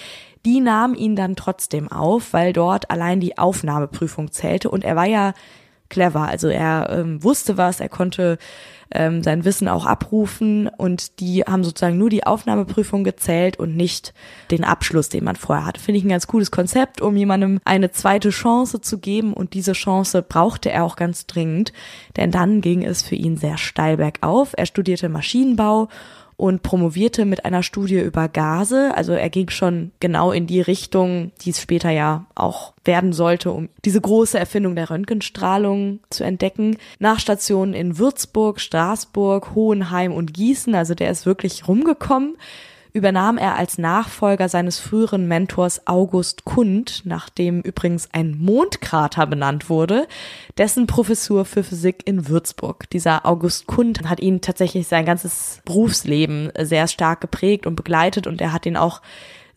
Die 0.46 0.60
nahm 0.60 0.94
ihn 0.94 1.16
dann 1.16 1.36
trotzdem 1.36 1.90
auf, 1.90 2.32
weil 2.32 2.52
dort 2.52 2.90
allein 2.90 3.20
die 3.20 3.36
Aufnahmeprüfung 3.36 4.32
zählte 4.32 4.70
und 4.70 4.84
er 4.84 4.96
war 4.96 5.06
ja 5.06 5.34
clever. 5.90 6.28
Also 6.28 6.48
er 6.48 6.88
ähm, 6.90 7.22
wusste 7.22 7.58
was, 7.58 7.80
er 7.80 7.88
konnte 7.90 8.38
ähm, 8.92 9.22
sein 9.22 9.44
Wissen 9.44 9.68
auch 9.68 9.86
abrufen 9.86 10.68
und 10.68 11.20
die 11.20 11.42
haben 11.42 11.62
sozusagen 11.62 11.98
nur 11.98 12.10
die 12.10 12.26
Aufnahmeprüfung 12.26 13.04
gezählt 13.04 13.58
und 13.58 13.76
nicht 13.76 14.14
den 14.50 14.64
Abschluss, 14.64 15.10
den 15.10 15.24
man 15.24 15.36
vorher 15.36 15.66
hatte. 15.66 15.80
Finde 15.80 15.98
ich 15.98 16.04
ein 16.04 16.10
ganz 16.10 16.26
cooles 16.26 16.50
Konzept, 16.50 17.00
um 17.00 17.16
jemandem 17.16 17.60
eine 17.64 17.90
zweite 17.90 18.30
Chance 18.30 18.80
zu 18.80 18.98
geben 18.98 19.34
und 19.34 19.52
diese 19.54 19.72
Chance 19.72 20.22
brauchte 20.22 20.70
er 20.70 20.84
auch 20.84 20.96
ganz 20.96 21.26
dringend, 21.26 21.72
denn 22.16 22.30
dann 22.30 22.62
ging 22.62 22.84
es 22.84 23.02
für 23.02 23.16
ihn 23.16 23.36
sehr 23.36 23.58
steil 23.58 23.98
bergauf. 23.98 24.54
Er 24.56 24.66
studierte 24.66 25.08
Maschinenbau 25.08 25.88
und 26.40 26.62
promovierte 26.62 27.26
mit 27.26 27.44
einer 27.44 27.62
Studie 27.62 28.00
über 28.00 28.28
Gase. 28.28 28.92
Also 28.96 29.12
er 29.12 29.28
ging 29.28 29.50
schon 29.50 29.92
genau 30.00 30.32
in 30.32 30.46
die 30.46 30.62
Richtung, 30.62 31.32
die 31.42 31.50
es 31.50 31.60
später 31.60 31.90
ja 31.90 32.24
auch 32.34 32.72
werden 32.84 33.12
sollte, 33.12 33.52
um 33.52 33.68
diese 33.84 34.00
große 34.00 34.38
Erfindung 34.38 34.74
der 34.74 34.88
Röntgenstrahlung 34.88 36.00
zu 36.08 36.24
entdecken. 36.24 36.78
Nach 36.98 37.20
Stationen 37.20 37.74
in 37.74 37.98
Würzburg, 37.98 38.58
Straßburg, 38.58 39.54
Hohenheim 39.54 40.12
und 40.12 40.32
Gießen, 40.32 40.74
also 40.74 40.94
der 40.94 41.10
ist 41.10 41.26
wirklich 41.26 41.68
rumgekommen 41.68 42.36
übernahm 42.92 43.38
er 43.38 43.56
als 43.56 43.78
Nachfolger 43.78 44.48
seines 44.48 44.78
früheren 44.78 45.28
Mentors 45.28 45.86
August 45.86 46.44
Kund, 46.44 47.02
nach 47.04 47.28
dem 47.28 47.60
übrigens 47.60 48.08
ein 48.12 48.36
Mondkrater 48.38 49.26
benannt 49.26 49.68
wurde, 49.68 50.06
dessen 50.58 50.86
Professur 50.86 51.44
für 51.44 51.62
Physik 51.62 52.06
in 52.06 52.28
Würzburg. 52.28 52.88
Dieser 52.90 53.26
August 53.26 53.66
Kund 53.66 54.08
hat 54.08 54.20
ihn 54.20 54.40
tatsächlich 54.40 54.88
sein 54.88 55.04
ganzes 55.04 55.60
Berufsleben 55.64 56.50
sehr 56.58 56.88
stark 56.88 57.20
geprägt 57.20 57.66
und 57.66 57.76
begleitet 57.76 58.26
und 58.26 58.40
er 58.40 58.52
hat 58.52 58.66
ihn 58.66 58.76
auch 58.76 59.00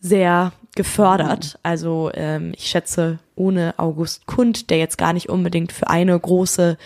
sehr 0.00 0.52
gefördert. 0.74 1.58
Also 1.62 2.10
ähm, 2.14 2.52
ich 2.56 2.66
schätze, 2.66 3.18
ohne 3.36 3.74
August 3.78 4.26
Kund, 4.26 4.70
der 4.70 4.78
jetzt 4.78 4.98
gar 4.98 5.12
nicht 5.12 5.28
unbedingt 5.28 5.72
für 5.72 5.88
eine 5.88 6.18
große 6.18 6.76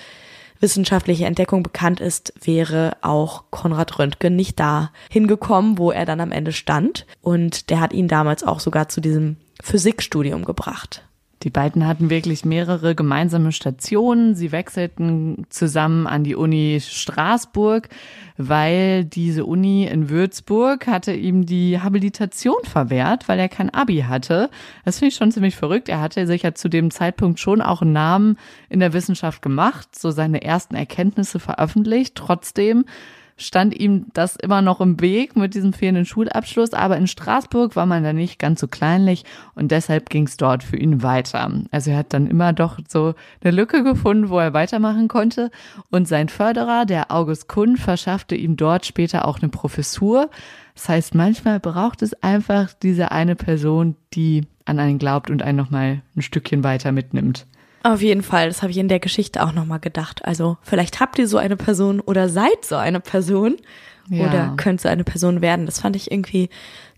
wissenschaftliche 0.60 1.26
Entdeckung 1.26 1.62
bekannt 1.62 2.00
ist, 2.00 2.32
wäre 2.40 2.96
auch 3.02 3.44
Konrad 3.50 3.98
Röntgen 3.98 4.36
nicht 4.36 4.58
da 4.60 4.90
hingekommen, 5.10 5.78
wo 5.78 5.90
er 5.90 6.06
dann 6.06 6.20
am 6.20 6.32
Ende 6.32 6.52
stand. 6.52 7.06
Und 7.20 7.70
der 7.70 7.80
hat 7.80 7.92
ihn 7.92 8.08
damals 8.08 8.44
auch 8.44 8.60
sogar 8.60 8.88
zu 8.88 9.00
diesem 9.00 9.36
Physikstudium 9.62 10.44
gebracht. 10.44 11.07
Die 11.44 11.50
beiden 11.50 11.86
hatten 11.86 12.10
wirklich 12.10 12.44
mehrere 12.44 12.96
gemeinsame 12.96 13.52
Stationen. 13.52 14.34
Sie 14.34 14.50
wechselten 14.50 15.46
zusammen 15.50 16.08
an 16.08 16.24
die 16.24 16.34
Uni 16.34 16.80
Straßburg, 16.80 17.88
weil 18.36 19.04
diese 19.04 19.44
Uni 19.44 19.86
in 19.86 20.10
Würzburg 20.10 20.88
hatte 20.88 21.12
ihm 21.12 21.46
die 21.46 21.80
Habilitation 21.80 22.64
verwehrt, 22.64 23.28
weil 23.28 23.38
er 23.38 23.48
kein 23.48 23.70
Abi 23.70 24.04
hatte. 24.08 24.50
Das 24.84 24.98
finde 24.98 25.10
ich 25.10 25.16
schon 25.16 25.30
ziemlich 25.30 25.54
verrückt. 25.54 25.88
Er 25.88 26.00
hatte 26.00 26.26
sich 26.26 26.42
ja 26.42 26.54
zu 26.54 26.68
dem 26.68 26.90
Zeitpunkt 26.90 27.38
schon 27.38 27.62
auch 27.62 27.82
einen 27.82 27.92
Namen 27.92 28.36
in 28.68 28.80
der 28.80 28.92
Wissenschaft 28.92 29.40
gemacht, 29.40 29.96
so 29.96 30.10
seine 30.10 30.42
ersten 30.42 30.74
Erkenntnisse 30.74 31.38
veröffentlicht. 31.38 32.16
Trotzdem 32.16 32.84
stand 33.38 33.78
ihm 33.78 34.06
das 34.12 34.36
immer 34.36 34.60
noch 34.60 34.80
im 34.80 35.00
Weg 35.00 35.36
mit 35.36 35.54
diesem 35.54 35.72
fehlenden 35.72 36.04
Schulabschluss, 36.04 36.74
aber 36.74 36.96
in 36.96 37.06
Straßburg 37.06 37.76
war 37.76 37.86
man 37.86 38.02
da 38.02 38.12
nicht 38.12 38.38
ganz 38.38 38.60
so 38.60 38.68
kleinlich 38.68 39.24
und 39.54 39.70
deshalb 39.70 40.10
ging 40.10 40.26
es 40.26 40.36
dort 40.36 40.62
für 40.62 40.76
ihn 40.76 41.02
weiter. 41.02 41.50
Also 41.70 41.92
er 41.92 41.98
hat 41.98 42.12
dann 42.12 42.26
immer 42.26 42.52
doch 42.52 42.78
so 42.88 43.14
eine 43.42 43.52
Lücke 43.52 43.82
gefunden, 43.84 44.28
wo 44.28 44.38
er 44.38 44.52
weitermachen 44.52 45.08
konnte 45.08 45.50
und 45.90 46.06
sein 46.06 46.28
Förderer, 46.28 46.84
der 46.84 47.10
August 47.10 47.48
Kuhn, 47.48 47.76
verschaffte 47.76 48.34
ihm 48.34 48.56
dort 48.56 48.84
später 48.84 49.26
auch 49.26 49.38
eine 49.38 49.48
Professur. 49.48 50.28
Das 50.74 50.88
heißt, 50.88 51.14
manchmal 51.14 51.60
braucht 51.60 52.02
es 52.02 52.14
einfach 52.22 52.72
diese 52.74 53.12
eine 53.12 53.36
Person, 53.36 53.96
die 54.14 54.46
an 54.64 54.78
einen 54.78 54.98
glaubt 54.98 55.30
und 55.30 55.42
einen 55.42 55.56
nochmal 55.56 56.02
ein 56.16 56.22
Stückchen 56.22 56.64
weiter 56.64 56.92
mitnimmt. 56.92 57.46
Auf 57.82 58.02
jeden 58.02 58.22
Fall, 58.22 58.48
das 58.48 58.62
habe 58.62 58.70
ich 58.70 58.78
in 58.78 58.88
der 58.88 58.98
Geschichte 58.98 59.42
auch 59.42 59.52
nochmal 59.52 59.80
gedacht. 59.80 60.24
Also 60.24 60.56
vielleicht 60.62 61.00
habt 61.00 61.18
ihr 61.18 61.28
so 61.28 61.38
eine 61.38 61.56
Person 61.56 62.00
oder 62.00 62.28
seid 62.28 62.64
so 62.64 62.76
eine 62.76 63.00
Person 63.00 63.56
ja. 64.08 64.26
oder 64.26 64.54
könnt 64.56 64.80
so 64.80 64.88
eine 64.88 65.04
Person 65.04 65.40
werden. 65.40 65.66
Das 65.66 65.80
fand 65.80 65.96
ich 65.96 66.10
irgendwie 66.10 66.48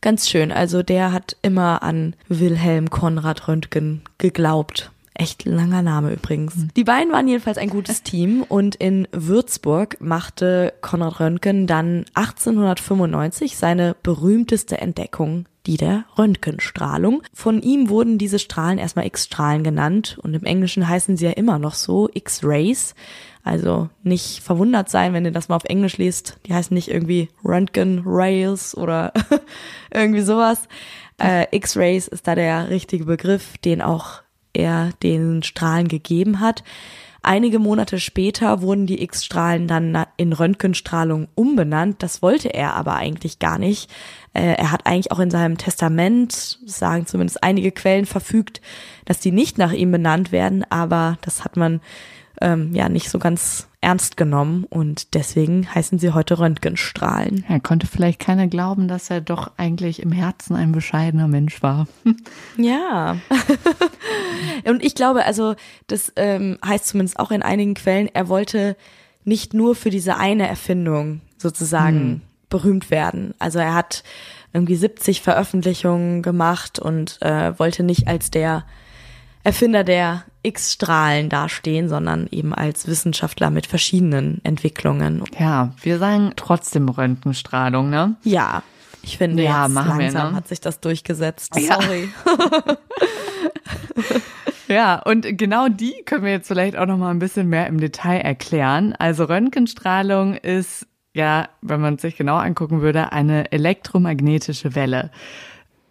ganz 0.00 0.28
schön. 0.28 0.52
Also 0.52 0.82
der 0.82 1.12
hat 1.12 1.37
immer 1.42 1.82
an 1.82 2.14
Wilhelm 2.28 2.90
Konrad 2.90 3.46
Röntgen 3.46 4.02
geglaubt. 4.18 4.90
Echt 5.21 5.45
langer 5.45 5.83
Name 5.83 6.15
übrigens. 6.15 6.57
Mhm. 6.57 6.69
Die 6.79 6.85
beiden 6.85 7.12
waren 7.12 7.29
jedenfalls 7.29 7.59
ein 7.59 7.69
gutes 7.69 8.03
Team 8.05 8.43
und 8.43 8.75
in 8.77 9.07
Würzburg 9.12 9.99
machte 10.00 10.73
Konrad 10.81 11.21
Röntgen 11.21 11.67
dann 11.67 12.07
1895 12.15 13.59
seine 13.59 13.95
berühmteste 14.03 14.79
Entdeckung, 14.79 15.45
die 15.67 15.77
der 15.77 16.07
Röntgenstrahlung. 16.17 17.23
Von 17.35 17.61
ihm 17.61 17.91
wurden 17.91 18.17
diese 18.17 18.39
Strahlen 18.39 18.79
erstmal 18.79 19.05
X-Strahlen 19.05 19.62
genannt 19.62 20.19
und 20.23 20.33
im 20.33 20.45
Englischen 20.45 20.89
heißen 20.89 21.19
sie 21.19 21.27
ja 21.27 21.33
immer 21.33 21.59
noch 21.59 21.75
so, 21.75 22.09
X-Rays. 22.15 22.95
Also 23.45 23.91
nicht 24.03 24.41
verwundert 24.43 24.89
sein, 24.89 25.12
wenn 25.12 25.27
ihr 25.27 25.33
das 25.33 25.50
mal 25.50 25.57
auf 25.57 25.65
Englisch 25.65 25.99
liest. 25.99 26.39
Die 26.47 26.55
heißen 26.55 26.73
nicht 26.73 26.91
irgendwie 26.91 27.29
Röntgen 27.45 28.05
Rails 28.07 28.75
oder 28.75 29.12
irgendwie 29.93 30.23
sowas. 30.23 30.62
Äh, 31.19 31.45
X-Rays 31.55 32.09
ist 32.09 32.27
da 32.27 32.35
der 32.35 32.71
richtige 32.71 33.05
Begriff, 33.05 33.59
den 33.59 33.83
auch 33.83 34.23
er 34.52 34.90
den 35.02 35.42
Strahlen 35.42 35.88
gegeben 35.88 36.40
hat. 36.40 36.62
Einige 37.23 37.59
Monate 37.59 38.00
später 38.00 38.62
wurden 38.62 38.87
die 38.87 39.02
X-Strahlen 39.02 39.69
dann 39.69 40.07
in 40.16 40.33
Röntgenstrahlung 40.33 41.28
umbenannt. 41.35 42.02
Das 42.02 42.23
wollte 42.23 42.54
er 42.54 42.75
aber 42.75 42.95
eigentlich 42.95 43.38
gar 43.38 43.58
nicht. 43.58 43.91
Äh, 44.32 44.54
er 44.54 44.73
hat 44.73 44.86
eigentlich 44.86 45.13
auch 45.13 45.19
in 45.19 45.30
seinem 45.30 45.58
Testament, 45.58 46.58
sagen 46.65 47.06
zumindest 47.06 47.43
einige 47.43 47.73
Quellen, 47.73 48.06
verfügt, 48.06 48.63
dass 49.04 49.21
die 49.21 49.32
nicht 49.32 49.58
nach 49.58 49.73
ihm 49.73 49.93
benannt 49.93 50.32
werden, 50.32 50.65
aber 50.71 51.19
das 51.21 51.45
hat 51.45 51.58
man 51.58 51.80
ähm, 52.41 52.75
ja 52.75 52.89
nicht 52.89 53.11
so 53.11 53.19
ganz 53.19 53.69
ernst 53.83 54.17
genommen 54.17 54.65
und 54.65 55.15
deswegen 55.15 55.73
heißen 55.75 55.99
sie 55.99 56.13
heute 56.13 56.39
Röntgenstrahlen. 56.39 57.45
Er 57.49 57.61
konnte 57.61 57.87
vielleicht 57.87 58.21
keiner 58.21 58.47
glauben, 58.47 58.89
dass 58.89 59.09
er 59.11 59.21
doch 59.21 59.53
eigentlich 59.57 60.03
im 60.03 60.13
Herzen 60.13 60.55
ein 60.55 60.73
bescheidener 60.73 61.29
Mensch 61.29 61.63
war. 61.63 61.87
Ja. 62.57 63.17
und 64.65 64.85
ich 64.85 64.95
glaube, 64.95 65.25
also 65.25 65.55
das 65.87 66.13
ähm, 66.17 66.59
heißt 66.65 66.89
zumindest 66.89 67.19
auch 67.19 67.31
in 67.31 67.43
einigen 67.43 67.75
Quellen, 67.75 68.09
er 68.13 68.29
wollte 68.29 68.76
nicht 69.25 69.55
nur 69.55 69.75
für 69.75 69.91
diese 69.91 70.17
eine 70.17 70.47
Erfindung 70.49 71.23
sozusagen 71.39 72.00
hm. 72.00 72.21
berühmt 72.50 72.91
werden. 72.91 73.35
Also 73.39 73.59
er 73.59 73.75
hat 73.75 74.03
irgendwie 74.53 74.76
70 74.76 75.23
Veröffentlichungen 75.23 76.23
gemacht 76.23 76.79
und 76.79 77.21
äh, 77.23 77.59
wollte 77.59 77.83
nicht 77.83 78.09
als 78.09 78.31
der 78.31 78.65
Erfinder 79.43 79.85
der 79.85 80.25
X-Strahlen 80.43 81.29
dastehen, 81.29 81.89
sondern 81.89 82.26
eben 82.31 82.55
als 82.55 82.87
Wissenschaftler 82.87 83.50
mit 83.50 83.67
verschiedenen 83.67 84.41
Entwicklungen. 84.45 85.23
Ja, 85.39 85.73
wir 85.83 85.99
sagen 85.99 86.33
trotzdem 86.37 86.89
Röntgenstrahlung, 86.89 87.91
ne? 87.91 88.17
Ja, 88.23 88.63
ich 89.03 89.19
finde, 89.19 89.43
ja, 89.43 89.67
jetzt 89.67 89.75
langsam 89.75 89.99
wir, 89.99 90.13
ne? 90.13 90.35
hat 90.35 90.49
sich 90.49 90.61
das 90.61 90.81
durchgesetzt. 90.81 91.55
Sorry. 91.55 92.09
Ja. 92.26 92.76
ja, 94.75 95.03
und 95.03 95.39
genau 95.39 95.69
die 95.69 95.95
können 96.05 96.25
wir 96.25 96.33
jetzt 96.33 96.49
vielleicht 96.49 96.76
auch 96.76 96.87
noch 96.87 96.99
mal 96.99 97.11
ein 97.11 97.19
bisschen 97.19 97.49
mehr 97.49 97.67
im 97.67 97.81
Detail 97.81 98.19
erklären. 98.19 98.95
Also 98.99 99.25
Röntgenstrahlung 99.25 100.35
ist 100.35 100.87
ja, 101.13 101.49
wenn 101.61 101.81
man 101.81 101.99
sich 101.99 102.17
genau 102.17 102.37
angucken 102.37 102.83
würde, 102.83 103.13
eine 103.13 103.50
elektromagnetische 103.53 104.75
Welle. 104.75 105.11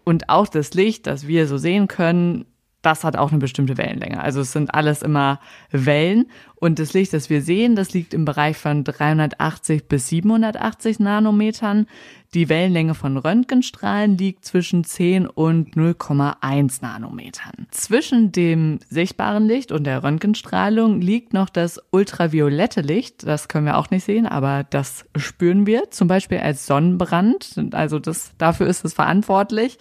Und 0.04 0.30
auch 0.30 0.48
das 0.48 0.74
Licht, 0.74 1.08
das 1.08 1.28
wir 1.28 1.48
so 1.48 1.58
sehen 1.58 1.88
können, 1.88 2.46
das 2.82 3.04
hat 3.04 3.18
auch 3.18 3.32
eine 3.32 3.40
bestimmte 3.40 3.78
Wellenlänge. 3.78 4.22
Also 4.22 4.42
es 4.42 4.52
sind 4.52 4.74
alles 4.74 5.02
immer 5.02 5.40
Wellen 5.72 6.26
und 6.60 6.78
das 6.80 6.94
Licht, 6.94 7.14
das 7.14 7.30
wir 7.30 7.42
sehen, 7.42 7.76
das 7.76 7.94
liegt 7.94 8.14
im 8.14 8.26
Bereich 8.26 8.58
von 8.58 8.84
380 8.84 9.88
bis 9.88 10.10
780 10.10 11.00
Nanometern. 11.00 11.88
Die 12.34 12.48
Wellenlänge 12.48 12.94
von 12.96 13.18
Röntgenstrahlen 13.18 14.18
liegt 14.18 14.46
zwischen 14.46 14.84
10 14.84 15.26
und 15.26 15.76
0,1 15.76 16.80
Nanometern. 16.82 17.68
Zwischen 17.72 18.32
dem 18.32 18.80
sichtbaren 18.90 19.48
Licht 19.48 19.72
und 19.72 19.86
der 19.86 20.04
Röntgenstrahlung 20.04 21.02
liegt 21.02 21.34
noch 21.34 21.50
das 21.50 21.82
ultraviolette 21.92 22.82
Licht. 22.82 23.26
Das 23.26 23.48
können 23.48 23.66
wir 23.66 23.78
auch 23.78 23.90
nicht 23.90 24.04
sehen, 24.04 24.28
aber 24.28 24.64
das 24.70 25.06
spüren 25.16 25.66
wir. 25.66 25.90
Zum 25.92 26.08
Beispiel 26.08 26.40
als 26.40 26.66
Sonnenbrand. 26.68 27.56
Also 27.72 28.00
das, 28.00 28.34
dafür 28.38 28.68
ist 28.68 28.86
es 28.86 28.94
verantwortlich. 28.94 29.80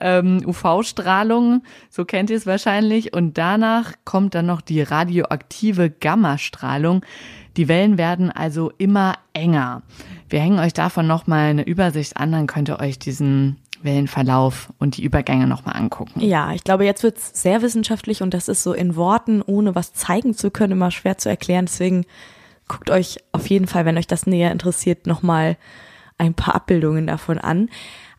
Ähm, 0.00 0.42
UV-Strahlung, 0.44 1.62
so 1.88 2.04
kennt 2.04 2.30
ihr 2.30 2.36
es 2.36 2.46
wahrscheinlich. 2.46 3.12
Und 3.12 3.38
danach 3.38 3.92
kommt 4.04 4.34
dann 4.34 4.46
noch 4.46 4.60
die 4.60 4.82
radioaktive 4.82 5.90
Gammastrahlung. 5.90 7.04
Die 7.56 7.68
Wellen 7.68 7.98
werden 7.98 8.30
also 8.30 8.72
immer 8.78 9.14
enger. 9.32 9.82
Wir 10.28 10.40
hängen 10.40 10.58
euch 10.58 10.72
davon 10.72 11.06
nochmal 11.06 11.50
eine 11.50 11.62
Übersicht 11.62 12.16
an, 12.16 12.32
dann 12.32 12.46
könnt 12.46 12.68
ihr 12.68 12.80
euch 12.80 12.98
diesen 12.98 13.56
Wellenverlauf 13.84 14.72
und 14.78 14.96
die 14.96 15.04
Übergänge 15.04 15.46
nochmal 15.46 15.76
angucken. 15.76 16.20
Ja, 16.20 16.52
ich 16.52 16.64
glaube, 16.64 16.84
jetzt 16.84 17.02
wird's 17.02 17.40
sehr 17.40 17.62
wissenschaftlich 17.62 18.22
und 18.22 18.34
das 18.34 18.48
ist 18.48 18.62
so 18.62 18.72
in 18.72 18.96
Worten, 18.96 19.42
ohne 19.42 19.74
was 19.74 19.92
zeigen 19.92 20.34
zu 20.34 20.50
können, 20.50 20.72
immer 20.72 20.90
schwer 20.90 21.18
zu 21.18 21.28
erklären. 21.28 21.66
Deswegen 21.66 22.04
guckt 22.66 22.90
euch 22.90 23.18
auf 23.32 23.48
jeden 23.48 23.66
Fall, 23.66 23.84
wenn 23.84 23.98
euch 23.98 24.06
das 24.06 24.26
näher 24.26 24.52
interessiert, 24.52 25.06
nochmal 25.06 25.56
ein 26.18 26.34
paar 26.34 26.54
Abbildungen 26.54 27.06
davon 27.06 27.38
an. 27.38 27.68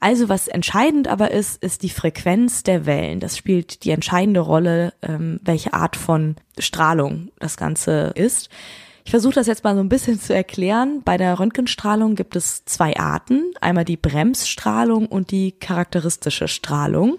Also 0.06 0.30
was 0.30 0.48
entscheidend 0.48 1.08
aber 1.08 1.32
ist, 1.32 1.64
ist 1.64 1.82
die 1.82 1.90
Frequenz 1.90 2.62
der 2.62 2.86
Wellen. 2.86 3.20
Das 3.20 3.36
spielt 3.36 3.84
die 3.86 3.90
entscheidende 3.90 4.42
Rolle, 4.42 4.94
ähm, 5.02 5.40
welche 5.42 5.74
Art 5.74 5.96
von 5.96 6.36
Strahlung 6.60 7.32
das 7.40 7.58
Ganze 7.58 8.12
ist. 8.14 8.50
Ich 9.04 9.10
versuche 9.10 9.34
das 9.34 9.48
jetzt 9.48 9.64
mal 9.64 9.74
so 9.74 9.82
ein 9.82 9.90
bisschen 9.90 10.20
zu 10.20 10.32
erklären. 10.32 11.02
Bei 11.04 11.18
der 11.18 11.40
Röntgenstrahlung 11.40 12.14
gibt 12.14 12.36
es 12.36 12.66
zwei 12.66 12.96
Arten. 12.98 13.52
Einmal 13.62 13.84
die 13.84 13.98
Bremsstrahlung 13.98 15.08
und 15.08 15.32
die 15.32 15.54
charakteristische 15.54 16.48
Strahlung. 16.48 17.18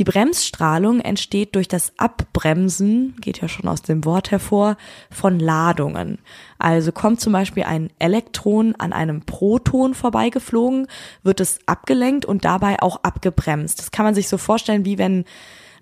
Die 0.00 0.04
Bremsstrahlung 0.04 1.00
entsteht 1.00 1.54
durch 1.54 1.68
das 1.68 1.92
Abbremsen, 1.98 3.16
geht 3.20 3.42
ja 3.42 3.48
schon 3.48 3.68
aus 3.68 3.82
dem 3.82 4.06
Wort 4.06 4.30
hervor, 4.30 4.78
von 5.10 5.38
Ladungen. 5.38 6.20
Also 6.58 6.90
kommt 6.90 7.20
zum 7.20 7.34
Beispiel 7.34 7.64
ein 7.64 7.90
Elektron 7.98 8.74
an 8.76 8.94
einem 8.94 9.26
Proton 9.26 9.92
vorbeigeflogen, 9.92 10.86
wird 11.22 11.40
es 11.40 11.58
abgelenkt 11.66 12.24
und 12.24 12.46
dabei 12.46 12.80
auch 12.80 13.02
abgebremst. 13.02 13.78
Das 13.78 13.90
kann 13.90 14.06
man 14.06 14.14
sich 14.14 14.30
so 14.30 14.38
vorstellen, 14.38 14.86
wie 14.86 14.96
wenn 14.96 15.26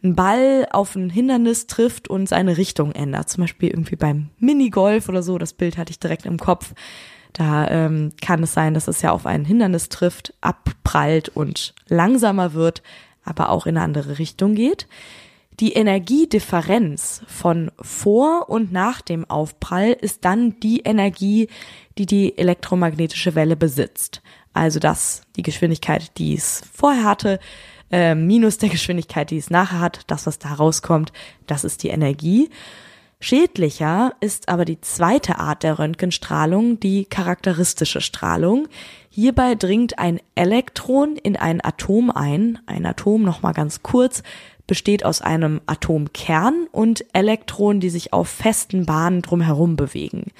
ein 0.02 0.16
Ball 0.16 0.66
auf 0.72 0.96
ein 0.96 1.10
Hindernis 1.10 1.68
trifft 1.68 2.08
und 2.08 2.28
seine 2.28 2.56
Richtung 2.56 2.90
ändert. 2.90 3.28
Zum 3.28 3.42
Beispiel 3.44 3.68
irgendwie 3.68 3.94
beim 3.94 4.30
Minigolf 4.38 5.08
oder 5.08 5.22
so. 5.22 5.38
Das 5.38 5.52
Bild 5.52 5.78
hatte 5.78 5.92
ich 5.92 6.00
direkt 6.00 6.26
im 6.26 6.38
Kopf. 6.38 6.74
Da 7.34 7.68
ähm, 7.68 8.10
kann 8.20 8.42
es 8.42 8.52
sein, 8.52 8.74
dass 8.74 8.88
es 8.88 9.00
ja 9.00 9.12
auf 9.12 9.26
ein 9.26 9.44
Hindernis 9.44 9.90
trifft, 9.90 10.34
abprallt 10.40 11.28
und 11.28 11.72
langsamer 11.86 12.52
wird, 12.54 12.82
aber 13.28 13.50
auch 13.50 13.66
in 13.66 13.76
eine 13.76 13.84
andere 13.84 14.18
Richtung 14.18 14.54
geht. 14.54 14.86
Die 15.60 15.72
Energiedifferenz 15.72 17.22
von 17.26 17.72
vor 17.80 18.48
und 18.48 18.72
nach 18.72 19.00
dem 19.00 19.28
Aufprall 19.28 19.90
ist 19.92 20.24
dann 20.24 20.60
die 20.60 20.80
Energie, 20.80 21.48
die 21.98 22.06
die 22.06 22.38
elektromagnetische 22.38 23.34
Welle 23.34 23.56
besitzt. 23.56 24.22
Also 24.52 24.78
das, 24.78 25.22
die 25.36 25.42
Geschwindigkeit, 25.42 26.16
die 26.16 26.34
es 26.34 26.62
vorher 26.72 27.04
hatte, 27.04 27.40
äh, 27.90 28.14
minus 28.14 28.58
der 28.58 28.68
Geschwindigkeit, 28.68 29.30
die 29.30 29.38
es 29.38 29.50
nachher 29.50 29.80
hat, 29.80 30.02
das, 30.06 30.26
was 30.26 30.38
da 30.38 30.52
rauskommt, 30.52 31.12
das 31.46 31.64
ist 31.64 31.82
die 31.82 31.88
Energie. 31.88 32.50
Schädlicher 33.20 34.14
ist 34.20 34.48
aber 34.48 34.64
die 34.64 34.80
zweite 34.80 35.38
Art 35.38 35.64
der 35.64 35.80
Röntgenstrahlung, 35.80 36.78
die 36.78 37.04
charakteristische 37.04 38.00
Strahlung. 38.00 38.68
Hierbei 39.20 39.56
dringt 39.56 39.98
ein 39.98 40.20
Elektron 40.36 41.16
in 41.16 41.36
ein 41.36 41.60
Atom 41.60 42.12
ein. 42.12 42.60
Ein 42.66 42.86
Atom, 42.86 43.24
nochmal 43.24 43.52
ganz 43.52 43.82
kurz, 43.82 44.22
besteht 44.68 45.04
aus 45.04 45.22
einem 45.22 45.60
Atomkern 45.66 46.68
und 46.70 47.04
Elektronen, 47.14 47.80
die 47.80 47.90
sich 47.90 48.12
auf 48.12 48.28
festen 48.28 48.86
Bahnen 48.86 49.20
drumherum 49.22 49.74
bewegen. 49.74 50.30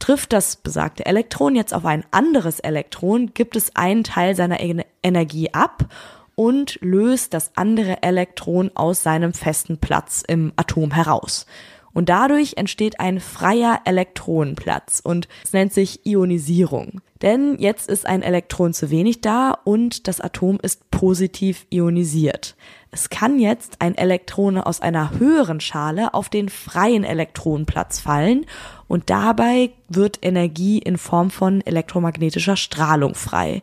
Trifft 0.00 0.34
das 0.34 0.56
besagte 0.56 1.06
Elektron 1.06 1.56
jetzt 1.56 1.72
auf 1.72 1.86
ein 1.86 2.04
anderes 2.10 2.60
Elektron, 2.60 3.32
gibt 3.32 3.56
es 3.56 3.74
einen 3.74 4.04
Teil 4.04 4.36
seiner 4.36 4.58
Energie 5.02 5.54
ab 5.54 5.86
und 6.34 6.78
löst 6.82 7.32
das 7.32 7.52
andere 7.54 8.02
Elektron 8.02 8.70
aus 8.74 9.02
seinem 9.02 9.32
festen 9.32 9.78
Platz 9.78 10.22
im 10.28 10.52
Atom 10.56 10.90
heraus. 10.90 11.46
Und 11.92 12.08
dadurch 12.08 12.54
entsteht 12.56 13.00
ein 13.00 13.20
freier 13.20 13.80
Elektronenplatz 13.84 15.00
und 15.02 15.28
es 15.42 15.52
nennt 15.52 15.72
sich 15.72 16.06
Ionisierung. 16.06 17.00
Denn 17.22 17.56
jetzt 17.58 17.90
ist 17.90 18.06
ein 18.06 18.22
Elektron 18.22 18.72
zu 18.72 18.90
wenig 18.90 19.20
da 19.20 19.50
und 19.64 20.08
das 20.08 20.20
Atom 20.20 20.58
ist 20.62 20.90
positiv 20.90 21.66
ionisiert. 21.70 22.56
Es 22.92 23.10
kann 23.10 23.38
jetzt 23.38 23.76
ein 23.80 23.94
Elektron 23.94 24.58
aus 24.58 24.80
einer 24.80 25.18
höheren 25.18 25.60
Schale 25.60 26.14
auf 26.14 26.28
den 26.28 26.48
freien 26.48 27.04
Elektronenplatz 27.04 28.00
fallen 28.00 28.46
und 28.88 29.10
dabei 29.10 29.70
wird 29.88 30.18
Energie 30.22 30.78
in 30.78 30.96
Form 30.96 31.30
von 31.30 31.60
elektromagnetischer 31.60 32.56
Strahlung 32.56 33.14
frei. 33.14 33.62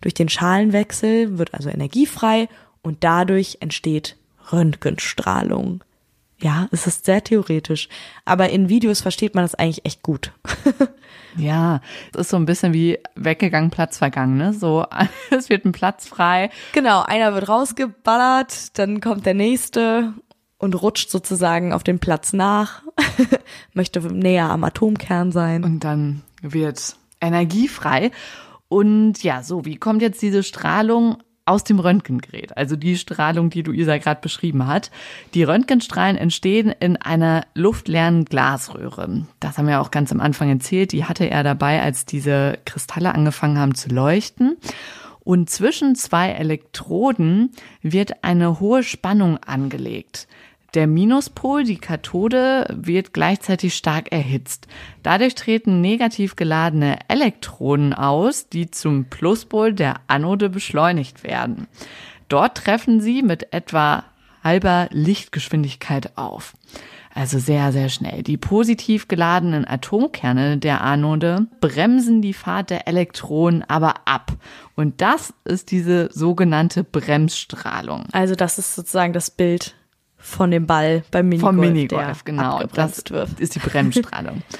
Durch 0.00 0.14
den 0.14 0.28
Schalenwechsel 0.28 1.38
wird 1.38 1.54
also 1.54 1.68
Energie 1.68 2.06
frei 2.06 2.48
und 2.82 3.04
dadurch 3.04 3.58
entsteht 3.60 4.16
Röntgenstrahlung. 4.50 5.84
Ja, 6.40 6.68
es 6.72 6.86
ist 6.86 7.04
sehr 7.04 7.22
theoretisch, 7.22 7.88
aber 8.24 8.50
in 8.50 8.68
Videos 8.68 9.00
versteht 9.00 9.34
man 9.34 9.44
das 9.44 9.54
eigentlich 9.54 9.84
echt 9.84 10.02
gut. 10.02 10.32
ja, 11.36 11.80
es 12.12 12.22
ist 12.22 12.30
so 12.30 12.36
ein 12.36 12.44
bisschen 12.44 12.72
wie 12.72 12.98
weggegangen, 13.14 13.70
Platz 13.70 13.98
vergangen, 13.98 14.36
ne? 14.36 14.52
So, 14.52 14.84
es 15.30 15.48
wird 15.48 15.64
ein 15.64 15.72
Platz 15.72 16.08
frei. 16.08 16.50
Genau, 16.72 17.02
einer 17.02 17.34
wird 17.34 17.48
rausgeballert, 17.48 18.78
dann 18.78 19.00
kommt 19.00 19.26
der 19.26 19.34
nächste 19.34 20.12
und 20.58 20.80
rutscht 20.80 21.10
sozusagen 21.10 21.72
auf 21.72 21.84
den 21.84 21.98
Platz 21.98 22.32
nach, 22.32 22.82
möchte 23.72 24.00
näher 24.00 24.50
am 24.50 24.64
Atomkern 24.64 25.30
sein. 25.30 25.62
Und 25.62 25.84
dann 25.84 26.22
wird 26.42 26.96
Energie 27.20 27.68
frei. 27.68 28.10
Und 28.68 29.22
ja, 29.22 29.42
so, 29.42 29.64
wie 29.64 29.76
kommt 29.76 30.02
jetzt 30.02 30.20
diese 30.20 30.42
Strahlung 30.42 31.18
aus 31.46 31.64
dem 31.64 31.78
Röntgengerät, 31.78 32.56
also 32.56 32.76
die 32.76 32.96
Strahlung, 32.96 33.50
die 33.50 33.62
Luisa 33.62 33.98
gerade 33.98 34.20
beschrieben 34.20 34.66
hat. 34.66 34.90
Die 35.34 35.42
Röntgenstrahlen 35.42 36.16
entstehen 36.16 36.74
in 36.80 36.96
einer 36.96 37.44
luftleeren 37.54 38.24
Glasröhre. 38.24 39.26
Das 39.40 39.58
haben 39.58 39.68
wir 39.68 39.80
auch 39.80 39.90
ganz 39.90 40.10
am 40.10 40.20
Anfang 40.20 40.48
erzählt. 40.48 40.92
Die 40.92 41.04
hatte 41.04 41.28
er 41.28 41.42
dabei, 41.42 41.82
als 41.82 42.06
diese 42.06 42.58
Kristalle 42.64 43.14
angefangen 43.14 43.58
haben 43.58 43.74
zu 43.74 43.90
leuchten. 43.90 44.56
Und 45.20 45.48
zwischen 45.50 45.94
zwei 45.94 46.30
Elektroden 46.30 47.50
wird 47.82 48.24
eine 48.24 48.60
hohe 48.60 48.82
Spannung 48.82 49.38
angelegt. 49.38 50.28
Der 50.74 50.88
Minuspol, 50.88 51.62
die 51.62 51.78
Kathode, 51.78 52.66
wird 52.76 53.12
gleichzeitig 53.12 53.74
stark 53.76 54.10
erhitzt. 54.10 54.66
Dadurch 55.04 55.36
treten 55.36 55.80
negativ 55.80 56.34
geladene 56.34 56.98
Elektronen 57.08 57.92
aus, 57.92 58.48
die 58.48 58.70
zum 58.70 59.04
Pluspol 59.04 59.72
der 59.72 60.00
Anode 60.08 60.50
beschleunigt 60.50 61.22
werden. 61.22 61.68
Dort 62.28 62.56
treffen 62.56 63.00
sie 63.00 63.22
mit 63.22 63.52
etwa 63.52 64.04
halber 64.42 64.88
Lichtgeschwindigkeit 64.90 66.18
auf. 66.18 66.54
Also 67.14 67.38
sehr, 67.38 67.70
sehr 67.70 67.88
schnell. 67.88 68.24
Die 68.24 68.36
positiv 68.36 69.06
geladenen 69.06 69.64
Atomkerne 69.64 70.58
der 70.58 70.80
Anode 70.80 71.46
bremsen 71.60 72.20
die 72.20 72.34
Fahrt 72.34 72.70
der 72.70 72.88
Elektronen 72.88 73.62
aber 73.62 74.08
ab. 74.08 74.32
Und 74.74 75.00
das 75.00 75.32
ist 75.44 75.70
diese 75.70 76.08
sogenannte 76.12 76.82
Bremsstrahlung. 76.82 78.06
Also 78.10 78.34
das 78.34 78.58
ist 78.58 78.74
sozusagen 78.74 79.12
das 79.12 79.30
Bild 79.30 79.76
von 80.24 80.50
dem 80.50 80.66
Ball 80.66 81.04
beim 81.10 81.28
Minigolf. 81.28 81.54
Vom 81.54 81.60
Minigolf, 81.60 82.24
genau. 82.24 82.62
Das 82.72 83.04
wird. 83.10 83.38
ist 83.38 83.54
die 83.54 83.60
Bremsstrahlung. 83.60 84.42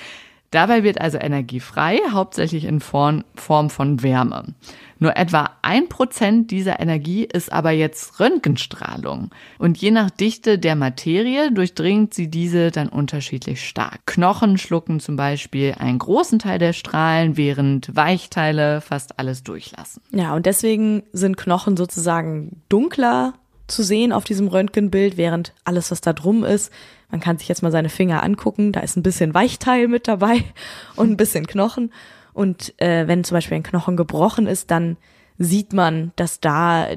Dabei 0.50 0.84
wird 0.84 1.00
also 1.00 1.18
Energie 1.18 1.58
frei, 1.58 1.98
hauptsächlich 2.12 2.64
in 2.64 2.78
Form, 2.78 3.24
von 3.34 4.02
Wärme. 4.04 4.54
Nur 5.00 5.16
etwa 5.16 5.50
ein 5.62 5.88
Prozent 5.88 6.52
dieser 6.52 6.78
Energie 6.78 7.24
ist 7.24 7.50
aber 7.50 7.72
jetzt 7.72 8.20
Röntgenstrahlung. 8.20 9.30
Und 9.58 9.78
je 9.78 9.90
nach 9.90 10.10
Dichte 10.10 10.60
der 10.60 10.76
Materie 10.76 11.50
durchdringt 11.50 12.14
sie 12.14 12.28
diese 12.28 12.70
dann 12.70 12.88
unterschiedlich 12.88 13.66
stark. 13.66 14.06
Knochen 14.06 14.56
schlucken 14.56 15.00
zum 15.00 15.16
Beispiel 15.16 15.74
einen 15.76 15.98
großen 15.98 16.38
Teil 16.38 16.60
der 16.60 16.72
Strahlen, 16.72 17.36
während 17.36 17.96
Weichteile 17.96 18.80
fast 18.80 19.18
alles 19.18 19.42
durchlassen. 19.42 20.02
Ja, 20.12 20.36
und 20.36 20.46
deswegen 20.46 21.02
sind 21.12 21.36
Knochen 21.36 21.76
sozusagen 21.76 22.62
dunkler 22.68 23.34
zu 23.66 23.82
sehen 23.82 24.12
auf 24.12 24.24
diesem 24.24 24.48
Röntgenbild, 24.48 25.16
während 25.16 25.54
alles, 25.64 25.90
was 25.90 26.00
da 26.00 26.12
drum 26.12 26.44
ist, 26.44 26.72
man 27.10 27.20
kann 27.20 27.38
sich 27.38 27.48
jetzt 27.48 27.62
mal 27.62 27.70
seine 27.70 27.88
Finger 27.88 28.22
angucken, 28.22 28.72
da 28.72 28.80
ist 28.80 28.96
ein 28.96 29.02
bisschen 29.02 29.34
Weichteil 29.34 29.88
mit 29.88 30.08
dabei 30.08 30.44
und 30.96 31.10
ein 31.10 31.16
bisschen 31.16 31.46
Knochen. 31.46 31.92
Und 32.32 32.74
äh, 32.80 33.06
wenn 33.06 33.22
zum 33.22 33.36
Beispiel 33.36 33.56
ein 33.56 33.62
Knochen 33.62 33.96
gebrochen 33.96 34.46
ist, 34.46 34.70
dann 34.70 34.96
sieht 35.38 35.72
man, 35.72 36.12
dass 36.16 36.40
da 36.40 36.88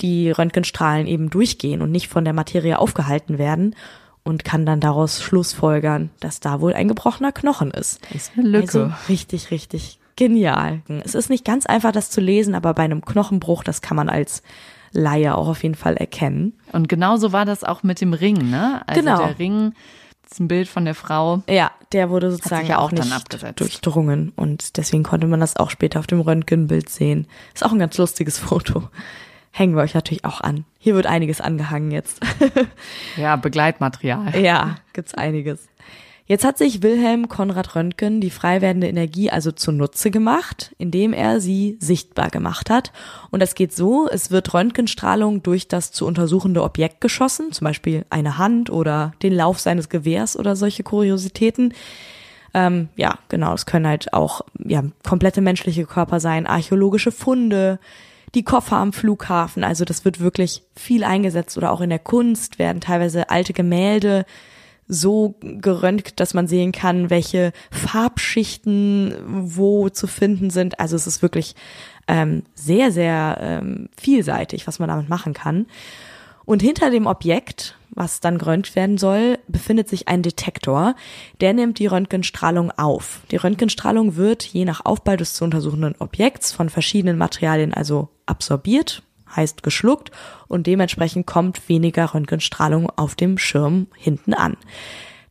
die 0.00 0.30
Röntgenstrahlen 0.30 1.06
eben 1.06 1.30
durchgehen 1.30 1.82
und 1.82 1.90
nicht 1.90 2.08
von 2.08 2.24
der 2.24 2.32
Materie 2.32 2.78
aufgehalten 2.78 3.38
werden 3.38 3.74
und 4.22 4.44
kann 4.44 4.66
dann 4.66 4.80
daraus 4.80 5.22
schlussfolgern, 5.22 6.10
dass 6.20 6.40
da 6.40 6.60
wohl 6.60 6.74
ein 6.74 6.88
gebrochener 6.88 7.32
Knochen 7.32 7.70
ist. 7.70 8.00
Das 8.12 8.22
ist 8.22 8.32
eine 8.36 8.48
Lücke. 8.48 8.84
Also 8.84 8.92
richtig, 9.08 9.50
richtig 9.50 9.98
genial. 10.16 10.80
Es 11.04 11.14
ist 11.14 11.30
nicht 11.30 11.44
ganz 11.44 11.66
einfach, 11.66 11.92
das 11.92 12.10
zu 12.10 12.20
lesen, 12.20 12.54
aber 12.54 12.74
bei 12.74 12.82
einem 12.82 13.04
Knochenbruch, 13.04 13.62
das 13.62 13.82
kann 13.82 13.96
man 13.96 14.08
als 14.08 14.42
Laie 14.96 15.34
auch 15.34 15.48
auf 15.48 15.62
jeden 15.62 15.74
Fall 15.74 15.96
erkennen. 15.96 16.54
Und 16.72 16.88
genauso 16.88 17.32
war 17.32 17.44
das 17.44 17.64
auch 17.64 17.82
mit 17.82 18.00
dem 18.00 18.12
Ring, 18.12 18.50
ne? 18.50 18.82
Also 18.86 19.00
genau. 19.00 19.18
der 19.18 19.38
Ring, 19.38 19.74
das 20.22 20.32
ist 20.32 20.40
ein 20.40 20.48
Bild 20.48 20.68
von 20.68 20.84
der 20.84 20.94
Frau. 20.94 21.42
Ja, 21.48 21.70
der 21.92 22.10
wurde 22.10 22.30
sozusagen 22.30 22.66
ja 22.66 22.78
auch, 22.78 22.86
auch 22.86 22.92
nicht 22.92 23.60
durchdrungen 23.60 24.32
und 24.34 24.76
deswegen 24.76 25.02
konnte 25.02 25.26
man 25.26 25.40
das 25.40 25.56
auch 25.56 25.70
später 25.70 26.00
auf 26.00 26.06
dem 26.06 26.20
Röntgenbild 26.20 26.88
sehen. 26.88 27.26
Ist 27.54 27.64
auch 27.64 27.72
ein 27.72 27.78
ganz 27.78 27.96
lustiges 27.98 28.38
Foto. 28.38 28.88
Hängen 29.52 29.74
wir 29.74 29.82
euch 29.82 29.94
natürlich 29.94 30.24
auch 30.24 30.40
an. 30.40 30.66
Hier 30.78 30.94
wird 30.94 31.06
einiges 31.06 31.40
angehangen 31.40 31.90
jetzt. 31.90 32.20
ja, 33.16 33.36
Begleitmaterial. 33.36 34.38
Ja, 34.38 34.76
gibt's 34.92 35.14
einiges. 35.14 35.68
Jetzt 36.28 36.44
hat 36.44 36.58
sich 36.58 36.82
Wilhelm 36.82 37.28
Konrad 37.28 37.76
Röntgen 37.76 38.20
die 38.20 38.30
frei 38.30 38.60
werdende 38.60 38.88
Energie 38.88 39.30
also 39.30 39.52
zunutze 39.52 40.10
gemacht, 40.10 40.74
indem 40.76 41.12
er 41.12 41.40
sie 41.40 41.76
sichtbar 41.78 42.30
gemacht 42.30 42.68
hat. 42.68 42.90
Und 43.30 43.40
das 43.40 43.54
geht 43.54 43.72
so, 43.72 44.08
es 44.10 44.32
wird 44.32 44.52
Röntgenstrahlung 44.52 45.44
durch 45.44 45.68
das 45.68 45.92
zu 45.92 46.04
untersuchende 46.04 46.64
Objekt 46.64 47.00
geschossen, 47.00 47.52
zum 47.52 47.64
Beispiel 47.64 48.04
eine 48.10 48.38
Hand 48.38 48.70
oder 48.70 49.12
den 49.22 49.32
Lauf 49.32 49.60
seines 49.60 49.88
Gewehrs 49.88 50.36
oder 50.36 50.56
solche 50.56 50.82
Kuriositäten. 50.82 51.72
Ähm, 52.54 52.88
ja, 52.96 53.18
genau, 53.28 53.54
es 53.54 53.64
können 53.64 53.86
halt 53.86 54.12
auch 54.12 54.40
ja, 54.58 54.82
komplette 55.08 55.42
menschliche 55.42 55.84
Körper 55.84 56.18
sein, 56.18 56.48
archäologische 56.48 57.12
Funde, 57.12 57.78
die 58.34 58.42
Koffer 58.42 58.78
am 58.78 58.92
Flughafen. 58.92 59.62
Also 59.62 59.84
das 59.84 60.04
wird 60.04 60.18
wirklich 60.18 60.64
viel 60.74 61.04
eingesetzt 61.04 61.56
oder 61.56 61.70
auch 61.70 61.80
in 61.80 61.90
der 61.90 62.00
Kunst 62.00 62.58
werden 62.58 62.80
teilweise 62.80 63.30
alte 63.30 63.52
Gemälde 63.52 64.26
so 64.88 65.36
geröntgt, 65.40 66.20
dass 66.20 66.34
man 66.34 66.46
sehen 66.46 66.72
kann, 66.72 67.10
welche 67.10 67.52
Farbschichten 67.70 69.14
wo 69.26 69.88
zu 69.88 70.06
finden 70.06 70.50
sind. 70.50 70.78
Also 70.80 70.96
es 70.96 71.06
ist 71.06 71.22
wirklich 71.22 71.54
ähm, 72.08 72.44
sehr, 72.54 72.92
sehr 72.92 73.38
ähm, 73.40 73.88
vielseitig, 73.96 74.66
was 74.66 74.78
man 74.78 74.88
damit 74.88 75.08
machen 75.08 75.34
kann. 75.34 75.66
Und 76.44 76.62
hinter 76.62 76.90
dem 76.90 77.06
Objekt, 77.06 77.76
was 77.90 78.20
dann 78.20 78.38
geröntgt 78.38 78.76
werden 78.76 78.98
soll, 78.98 79.38
befindet 79.48 79.88
sich 79.88 80.06
ein 80.06 80.22
Detektor, 80.22 80.94
der 81.40 81.52
nimmt 81.52 81.80
die 81.80 81.86
Röntgenstrahlung 81.86 82.70
auf. 82.70 83.20
Die 83.32 83.36
Röntgenstrahlung 83.36 84.14
wird 84.14 84.44
je 84.44 84.64
nach 84.64 84.84
Aufbau 84.84 85.16
des 85.16 85.34
zu 85.34 85.44
untersuchenden 85.44 85.96
Objekts 85.98 86.52
von 86.52 86.68
verschiedenen 86.68 87.18
Materialien 87.18 87.74
also 87.74 88.10
absorbiert, 88.26 89.02
heißt 89.34 89.62
geschluckt 89.62 90.10
und 90.48 90.66
dementsprechend 90.66 91.26
kommt 91.26 91.68
weniger 91.68 92.14
Röntgenstrahlung 92.14 92.90
auf 92.90 93.14
dem 93.14 93.38
Schirm 93.38 93.88
hinten 93.96 94.34
an. 94.34 94.56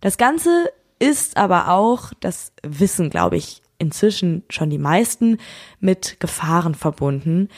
Das 0.01 0.17
Ganze 0.17 0.69
ist 0.99 1.37
aber 1.37 1.69
auch, 1.69 2.11
das 2.19 2.51
wissen, 2.63 3.09
glaube 3.09 3.37
ich, 3.37 3.61
inzwischen 3.77 4.43
schon 4.49 4.69
die 4.69 4.77
meisten, 4.77 5.37
mit 5.79 6.19
Gefahren 6.19 6.75
verbunden. 6.75 7.49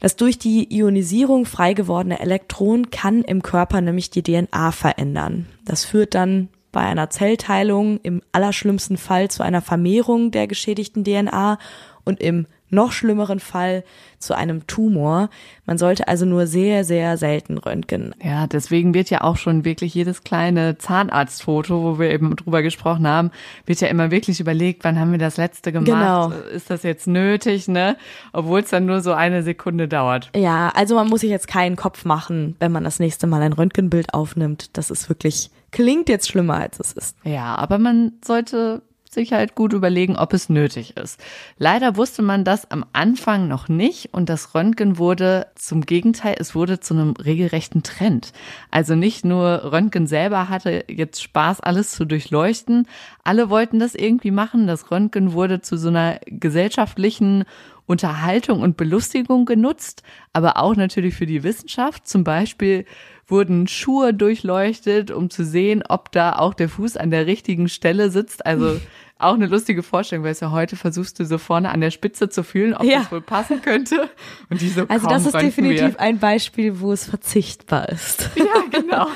Das 0.00 0.16
durch 0.16 0.38
die 0.38 0.72
Ionisierung 0.74 1.44
frei 1.44 1.74
gewordene 1.74 2.20
Elektron 2.20 2.90
kann 2.90 3.22
im 3.22 3.42
Körper 3.42 3.80
nämlich 3.80 4.10
die 4.10 4.22
DNA 4.22 4.72
verändern. 4.72 5.46
Das 5.64 5.84
führt 5.84 6.14
dann 6.14 6.48
bei 6.72 6.80
einer 6.80 7.10
Zellteilung 7.10 7.98
im 8.02 8.22
allerschlimmsten 8.32 8.96
Fall 8.96 9.30
zu 9.30 9.42
einer 9.42 9.62
Vermehrung 9.62 10.30
der 10.30 10.46
geschädigten 10.46 11.04
DNA 11.04 11.58
und 12.04 12.20
im 12.20 12.46
noch 12.70 12.92
schlimmeren 12.92 13.40
Fall 13.40 13.84
zu 14.18 14.36
einem 14.36 14.66
Tumor. 14.66 15.30
Man 15.64 15.78
sollte 15.78 16.08
also 16.08 16.24
nur 16.24 16.46
sehr, 16.46 16.84
sehr 16.84 17.16
selten 17.16 17.58
röntgen. 17.58 18.14
Ja, 18.22 18.46
deswegen 18.46 18.94
wird 18.94 19.10
ja 19.10 19.22
auch 19.22 19.36
schon 19.36 19.64
wirklich 19.64 19.94
jedes 19.94 20.24
kleine 20.24 20.76
Zahnarztfoto, 20.78 21.82
wo 21.82 21.98
wir 21.98 22.10
eben 22.10 22.34
drüber 22.36 22.62
gesprochen 22.62 23.06
haben, 23.06 23.30
wird 23.66 23.80
ja 23.80 23.88
immer 23.88 24.10
wirklich 24.10 24.40
überlegt, 24.40 24.84
wann 24.84 24.98
haben 24.98 25.12
wir 25.12 25.18
das 25.18 25.36
letzte 25.36 25.72
gemacht? 25.72 25.86
Genau. 25.86 26.30
Ist 26.52 26.70
das 26.70 26.82
jetzt 26.82 27.06
nötig, 27.06 27.68
ne? 27.68 27.96
Obwohl 28.32 28.60
es 28.60 28.70
dann 28.70 28.86
nur 28.86 29.00
so 29.00 29.12
eine 29.12 29.42
Sekunde 29.42 29.88
dauert. 29.88 30.30
Ja, 30.34 30.70
also 30.74 30.94
man 30.96 31.08
muss 31.08 31.20
sich 31.20 31.30
jetzt 31.30 31.48
keinen 31.48 31.76
Kopf 31.76 32.04
machen, 32.04 32.56
wenn 32.58 32.72
man 32.72 32.84
das 32.84 32.98
nächste 32.98 33.26
Mal 33.26 33.42
ein 33.42 33.52
Röntgenbild 33.52 34.14
aufnimmt. 34.14 34.76
Das 34.76 34.90
ist 34.90 35.08
wirklich, 35.08 35.50
klingt 35.70 36.08
jetzt 36.08 36.28
schlimmer, 36.28 36.54
als 36.54 36.80
es 36.80 36.92
ist. 36.92 37.16
Ja, 37.24 37.54
aber 37.54 37.78
man 37.78 38.12
sollte 38.24 38.82
sich 39.18 39.32
halt 39.32 39.56
gut 39.56 39.72
überlegen, 39.72 40.16
ob 40.16 40.32
es 40.32 40.48
nötig 40.48 40.96
ist. 40.96 41.20
Leider 41.58 41.96
wusste 41.96 42.22
man 42.22 42.44
das 42.44 42.70
am 42.70 42.84
Anfang 42.92 43.48
noch 43.48 43.68
nicht 43.68 44.10
und 44.12 44.28
das 44.28 44.54
Röntgen 44.54 44.96
wurde 44.96 45.48
zum 45.56 45.80
Gegenteil, 45.80 46.36
es 46.38 46.54
wurde 46.54 46.78
zu 46.78 46.94
einem 46.94 47.12
regelrechten 47.12 47.82
Trend. 47.82 48.32
Also 48.70 48.94
nicht 48.94 49.24
nur 49.24 49.72
Röntgen 49.72 50.06
selber 50.06 50.48
hatte 50.48 50.84
jetzt 50.88 51.20
Spaß, 51.20 51.60
alles 51.60 51.90
zu 51.90 52.04
durchleuchten, 52.04 52.86
alle 53.24 53.50
wollten 53.50 53.80
das 53.80 53.96
irgendwie 53.96 54.30
machen. 54.30 54.68
Das 54.68 54.90
Röntgen 54.92 55.32
wurde 55.32 55.60
zu 55.60 55.76
so 55.76 55.88
einer 55.88 56.20
gesellschaftlichen 56.26 57.44
Unterhaltung 57.86 58.60
und 58.60 58.76
Belustigung 58.76 59.46
genutzt, 59.46 60.02
aber 60.32 60.58
auch 60.58 60.76
natürlich 60.76 61.14
für 61.14 61.26
die 61.26 61.42
Wissenschaft. 61.42 62.06
Zum 62.06 62.22
Beispiel 62.22 62.84
wurden 63.28 63.66
Schuhe 63.66 64.12
durchleuchtet, 64.12 65.10
um 65.10 65.30
zu 65.30 65.44
sehen, 65.44 65.82
ob 65.88 66.12
da 66.12 66.36
auch 66.36 66.54
der 66.54 66.68
Fuß 66.68 66.96
an 66.96 67.10
der 67.10 67.26
richtigen 67.26 67.68
Stelle 67.68 68.10
sitzt. 68.10 68.44
Also 68.44 68.80
auch 69.18 69.34
eine 69.34 69.46
lustige 69.46 69.82
Vorstellung, 69.82 70.24
weil 70.24 70.32
es 70.32 70.40
ja 70.40 70.52
heute 70.52 70.76
versuchst 70.76 71.18
du 71.18 71.24
so 71.24 71.38
vorne 71.38 71.70
an 71.70 71.80
der 71.80 71.90
Spitze 71.90 72.28
zu 72.28 72.44
fühlen, 72.44 72.74
ob 72.74 72.84
ja. 72.84 73.00
das 73.00 73.12
wohl 73.12 73.20
passen 73.20 73.60
könnte. 73.62 74.08
Und 74.48 74.60
die 74.60 74.68
so 74.68 74.86
Also 74.88 75.08
das 75.08 75.26
ist 75.26 75.34
definitiv 75.34 75.94
wir. 75.94 76.00
ein 76.00 76.18
Beispiel, 76.18 76.80
wo 76.80 76.92
es 76.92 77.06
verzichtbar 77.06 77.88
ist. 77.88 78.30
Ja, 78.38 78.62
genau. 78.70 79.08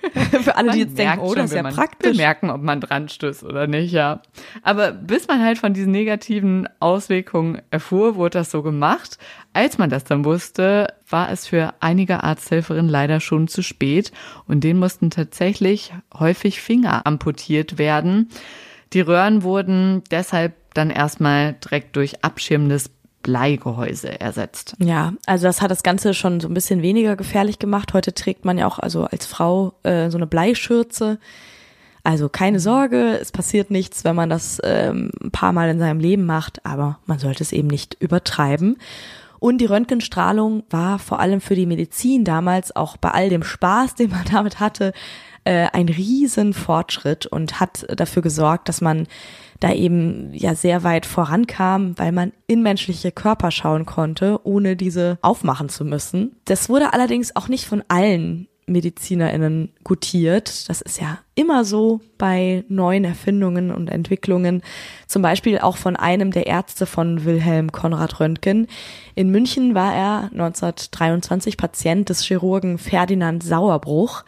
Für 0.42 0.56
alle, 0.56 0.72
die 0.72 0.78
jetzt 0.78 0.96
denken, 0.96 1.18
oh, 1.20 1.34
das 1.34 1.50
ist 1.50 1.56
ja 1.56 1.62
praktisch. 1.64 2.16
merken, 2.16 2.50
ob 2.50 2.62
man 2.62 2.80
dran 2.80 3.08
stößt 3.08 3.42
oder 3.42 3.66
nicht, 3.66 3.92
ja. 3.92 4.22
Aber 4.62 4.92
bis 4.92 5.26
man 5.26 5.42
halt 5.42 5.58
von 5.58 5.74
diesen 5.74 5.90
negativen 5.90 6.68
Auswirkungen 6.78 7.60
erfuhr, 7.70 8.14
wurde 8.14 8.38
das 8.38 8.52
so 8.52 8.62
gemacht. 8.62 9.18
Als 9.52 9.76
man 9.76 9.90
das 9.90 10.04
dann 10.04 10.24
wusste, 10.24 10.94
war 11.08 11.30
es 11.30 11.48
für 11.48 11.74
einige 11.80 12.22
Arzthelferinnen 12.22 12.88
leider 12.88 13.18
schon 13.18 13.48
zu 13.48 13.62
spät 13.62 14.12
und 14.46 14.62
denen 14.62 14.78
mussten 14.78 15.10
tatsächlich 15.10 15.92
häufig 16.14 16.60
Finger 16.60 17.04
amputiert 17.04 17.76
werden. 17.76 18.30
Die 18.92 19.00
Röhren 19.00 19.42
wurden 19.42 20.02
deshalb 20.10 20.54
dann 20.74 20.90
erstmal 20.90 21.54
direkt 21.54 21.96
durch 21.96 22.24
abschirmendes 22.24 22.90
Bleigehäuse 23.22 24.20
ersetzt. 24.20 24.74
Ja, 24.78 25.12
also 25.26 25.46
das 25.46 25.60
hat 25.60 25.70
das 25.70 25.82
Ganze 25.82 26.14
schon 26.14 26.40
so 26.40 26.48
ein 26.48 26.54
bisschen 26.54 26.82
weniger 26.82 27.16
gefährlich 27.16 27.58
gemacht. 27.58 27.92
Heute 27.92 28.14
trägt 28.14 28.44
man 28.44 28.58
ja 28.58 28.66
auch 28.66 28.78
also 28.78 29.04
als 29.04 29.26
Frau 29.26 29.74
äh, 29.82 30.10
so 30.10 30.16
eine 30.16 30.26
Bleischürze. 30.26 31.18
Also 32.04 32.28
keine 32.28 32.60
Sorge, 32.60 33.18
es 33.20 33.32
passiert 33.32 33.70
nichts, 33.70 34.04
wenn 34.04 34.16
man 34.16 34.30
das 34.30 34.60
ähm, 34.64 35.10
ein 35.22 35.30
paar 35.30 35.52
Mal 35.52 35.68
in 35.68 35.78
seinem 35.78 36.00
Leben 36.00 36.24
macht, 36.24 36.64
aber 36.64 37.00
man 37.06 37.18
sollte 37.18 37.42
es 37.42 37.52
eben 37.52 37.68
nicht 37.68 37.96
übertreiben. 38.00 38.78
Und 39.40 39.58
die 39.58 39.66
Röntgenstrahlung 39.66 40.64
war 40.70 40.98
vor 40.98 41.20
allem 41.20 41.40
für 41.40 41.54
die 41.54 41.66
Medizin 41.66 42.24
damals 42.24 42.74
auch 42.74 42.96
bei 42.96 43.10
all 43.10 43.28
dem 43.28 43.42
Spaß, 43.42 43.94
den 43.94 44.10
man 44.10 44.24
damit 44.32 44.58
hatte, 44.60 44.92
äh, 45.44 45.68
ein 45.72 45.88
riesen 45.88 46.52
Fortschritt 46.52 47.26
und 47.26 47.60
hat 47.60 47.86
dafür 47.98 48.22
gesorgt, 48.22 48.68
dass 48.68 48.80
man 48.80 49.06
da 49.60 49.72
eben 49.72 50.32
ja 50.34 50.54
sehr 50.54 50.84
weit 50.84 51.06
vorankam, 51.06 51.98
weil 51.98 52.12
man 52.12 52.32
in 52.46 52.62
menschliche 52.62 53.10
Körper 53.10 53.50
schauen 53.50 53.86
konnte, 53.86 54.40
ohne 54.44 54.76
diese 54.76 55.18
aufmachen 55.22 55.68
zu 55.68 55.84
müssen. 55.84 56.36
Das 56.44 56.68
wurde 56.68 56.92
allerdings 56.92 57.34
auch 57.34 57.48
nicht 57.48 57.66
von 57.66 57.82
allen 57.88 58.48
MedizinerInnen 58.68 59.72
gutiert. 59.82 60.68
Das 60.68 60.80
ist 60.80 61.00
ja 61.00 61.18
immer 61.34 61.64
so 61.64 62.00
bei 62.18 62.64
neuen 62.68 63.04
Erfindungen 63.04 63.70
und 63.70 63.88
Entwicklungen. 63.88 64.62
Zum 65.06 65.22
Beispiel 65.22 65.58
auch 65.58 65.76
von 65.76 65.96
einem 65.96 66.30
der 66.30 66.46
Ärzte 66.46 66.86
von 66.86 67.24
Wilhelm 67.24 67.72
Konrad 67.72 68.20
Röntgen. 68.20 68.66
In 69.14 69.30
München 69.30 69.74
war 69.74 69.94
er 69.94 70.30
1923 70.32 71.56
Patient 71.56 72.08
des 72.08 72.22
Chirurgen 72.22 72.78
Ferdinand 72.78 73.42
Sauerbruch 73.42 74.24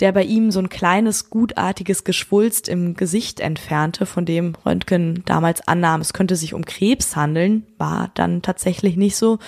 der 0.00 0.12
bei 0.12 0.24
ihm 0.24 0.50
so 0.50 0.60
ein 0.60 0.68
kleines, 0.68 1.30
gutartiges 1.30 2.04
Geschwulst 2.04 2.68
im 2.68 2.94
Gesicht 2.94 3.40
entfernte, 3.40 4.06
von 4.06 4.24
dem 4.24 4.54
Röntgen 4.64 5.22
damals 5.26 5.66
annahm, 5.66 6.00
es 6.00 6.12
könnte 6.12 6.36
sich 6.36 6.54
um 6.54 6.64
Krebs 6.64 7.16
handeln, 7.16 7.66
war 7.78 8.10
dann 8.14 8.42
tatsächlich 8.42 8.96
nicht 8.96 9.16
so. 9.16 9.38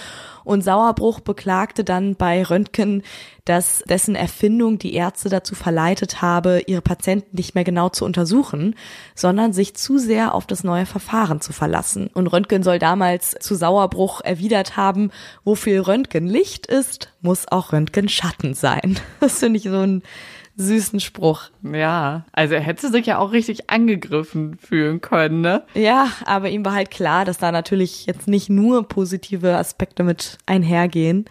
Und 0.48 0.64
Sauerbruch 0.64 1.20
beklagte 1.20 1.84
dann 1.84 2.16
bei 2.16 2.42
Röntgen, 2.42 3.02
dass 3.44 3.82
dessen 3.86 4.14
Erfindung 4.14 4.78
die 4.78 4.94
Ärzte 4.94 5.28
dazu 5.28 5.54
verleitet 5.54 6.22
habe, 6.22 6.62
ihre 6.66 6.80
Patienten 6.80 7.36
nicht 7.36 7.54
mehr 7.54 7.64
genau 7.64 7.90
zu 7.90 8.06
untersuchen, 8.06 8.74
sondern 9.14 9.52
sich 9.52 9.74
zu 9.74 9.98
sehr 9.98 10.34
auf 10.34 10.46
das 10.46 10.64
neue 10.64 10.86
Verfahren 10.86 11.42
zu 11.42 11.52
verlassen. 11.52 12.08
Und 12.14 12.28
Röntgen 12.28 12.62
soll 12.62 12.78
damals 12.78 13.36
zu 13.40 13.56
Sauerbruch 13.56 14.22
erwidert 14.22 14.78
haben, 14.78 15.10
wo 15.44 15.54
viel 15.54 15.80
Röntgen 15.80 16.26
Licht 16.26 16.66
ist, 16.66 17.12
muss 17.20 17.46
auch 17.48 17.72
Röntgen 17.72 18.08
Schatten 18.08 18.54
sein. 18.54 18.98
Das 19.20 19.40
finde 19.40 19.58
ich 19.58 19.64
so 19.64 19.80
ein 19.80 20.02
süßen 20.58 21.00
Spruch. 21.00 21.44
Ja, 21.62 22.26
also 22.32 22.54
er 22.54 22.60
hätte 22.60 22.90
sich 22.90 23.06
ja 23.06 23.18
auch 23.18 23.32
richtig 23.32 23.70
angegriffen 23.70 24.58
fühlen 24.58 25.00
können, 25.00 25.40
ne? 25.40 25.62
Ja, 25.74 26.10
aber 26.26 26.50
ihm 26.50 26.64
war 26.64 26.74
halt 26.74 26.90
klar, 26.90 27.24
dass 27.24 27.38
da 27.38 27.52
natürlich 27.52 28.06
jetzt 28.06 28.28
nicht 28.28 28.50
nur 28.50 28.86
positive 28.86 29.56
Aspekte 29.56 30.02
mit 30.02 30.36
einhergehen, 30.46 31.24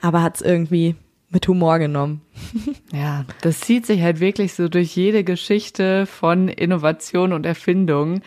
aber 0.00 0.22
hat 0.22 0.36
es 0.36 0.42
irgendwie 0.42 0.94
mit 1.30 1.46
Humor 1.46 1.78
genommen. 1.78 2.22
Ja, 2.92 3.24
das 3.42 3.60
zieht 3.60 3.86
sich 3.86 4.02
halt 4.02 4.18
wirklich 4.18 4.54
so 4.54 4.68
durch 4.68 4.96
jede 4.96 5.22
Geschichte 5.22 6.06
von 6.06 6.48
Innovation 6.48 7.32
und 7.32 7.46
Erfindung. 7.46 8.20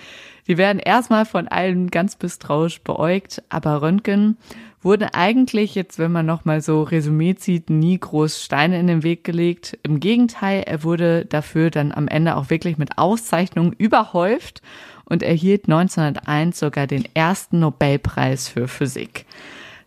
Die 0.47 0.57
werden 0.57 0.79
erstmal 0.79 1.25
von 1.25 1.49
allen 1.49 1.91
ganz 1.91 2.17
misstrauisch 2.21 2.81
beäugt, 2.81 3.43
aber 3.49 3.81
Röntgen 3.81 4.37
wurde 4.83 5.13
eigentlich 5.13 5.75
jetzt, 5.75 5.99
wenn 5.99 6.11
man 6.11 6.25
nochmal 6.25 6.61
so 6.61 6.83
Resümee 6.83 7.35
zieht, 7.35 7.69
nie 7.69 7.99
groß 7.99 8.43
Steine 8.43 8.79
in 8.79 8.87
den 8.87 9.03
Weg 9.03 9.23
gelegt. 9.23 9.77
Im 9.83 9.99
Gegenteil, 9.99 10.63
er 10.65 10.83
wurde 10.83 11.25
dafür 11.25 11.69
dann 11.69 11.91
am 11.91 12.07
Ende 12.07 12.35
auch 12.35 12.49
wirklich 12.49 12.77
mit 12.77 12.97
Auszeichnungen 12.97 13.73
überhäuft 13.73 14.61
und 15.05 15.23
erhielt 15.23 15.65
1901 15.65 16.59
sogar 16.59 16.87
den 16.87 17.05
ersten 17.13 17.59
Nobelpreis 17.59 18.47
für 18.47 18.67
Physik. 18.67 19.25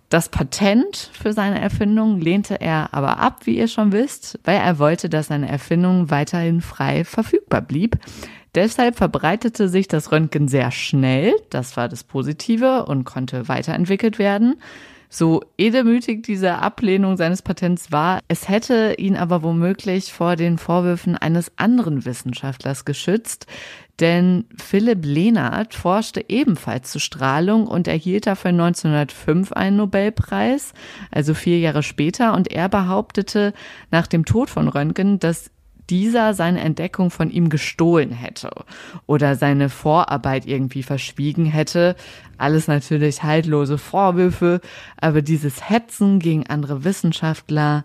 Das 0.08 0.28
Patent 0.28 1.10
für 1.12 1.32
seine 1.32 1.60
Erfindung 1.60 2.20
lehnte 2.20 2.60
er 2.60 2.94
aber 2.94 3.18
ab, 3.18 3.40
wie 3.44 3.56
ihr 3.56 3.66
schon 3.66 3.90
wisst, 3.90 4.38
weil 4.44 4.58
er 4.58 4.78
wollte, 4.78 5.08
dass 5.08 5.26
seine 5.26 5.48
Erfindung 5.48 6.10
weiterhin 6.10 6.60
frei 6.60 7.04
verfügbar 7.04 7.60
blieb. 7.60 7.98
Deshalb 8.56 8.96
verbreitete 8.96 9.68
sich 9.68 9.86
das 9.86 10.10
Röntgen 10.12 10.48
sehr 10.48 10.70
schnell, 10.70 11.34
das 11.50 11.76
war 11.76 11.90
das 11.90 12.04
Positive 12.04 12.86
und 12.86 13.04
konnte 13.04 13.48
weiterentwickelt 13.48 14.18
werden. 14.18 14.56
So 15.10 15.42
edemütig 15.58 16.22
diese 16.22 16.56
Ablehnung 16.56 17.18
seines 17.18 17.42
Patents 17.42 17.92
war, 17.92 18.20
es 18.28 18.48
hätte 18.48 18.94
ihn 18.98 19.14
aber 19.14 19.42
womöglich 19.42 20.10
vor 20.12 20.36
den 20.36 20.56
Vorwürfen 20.56 21.16
eines 21.16 21.52
anderen 21.56 22.06
Wissenschaftlers 22.06 22.86
geschützt, 22.86 23.46
denn 24.00 24.46
Philipp 24.56 25.04
Lehnert 25.04 25.74
forschte 25.74 26.24
ebenfalls 26.28 26.90
zu 26.90 26.98
Strahlung 26.98 27.66
und 27.66 27.86
erhielt 27.86 28.26
dafür 28.26 28.50
1905 28.50 29.52
einen 29.52 29.76
Nobelpreis, 29.76 30.72
also 31.10 31.34
vier 31.34 31.58
Jahre 31.58 31.82
später, 31.82 32.34
und 32.34 32.50
er 32.50 32.70
behauptete 32.70 33.52
nach 33.90 34.06
dem 34.06 34.24
Tod 34.24 34.50
von 34.50 34.68
Röntgen, 34.68 35.18
dass 35.18 35.50
dieser 35.90 36.34
seine 36.34 36.60
Entdeckung 36.60 37.10
von 37.10 37.30
ihm 37.30 37.48
gestohlen 37.48 38.10
hätte 38.10 38.50
oder 39.06 39.36
seine 39.36 39.68
Vorarbeit 39.68 40.46
irgendwie 40.46 40.82
verschwiegen 40.82 41.46
hätte. 41.46 41.96
Alles 42.38 42.68
natürlich 42.68 43.22
haltlose 43.22 43.78
Vorwürfe, 43.78 44.60
aber 45.00 45.22
dieses 45.22 45.68
Hetzen 45.68 46.18
gegen 46.18 46.46
andere 46.46 46.84
Wissenschaftler 46.84 47.84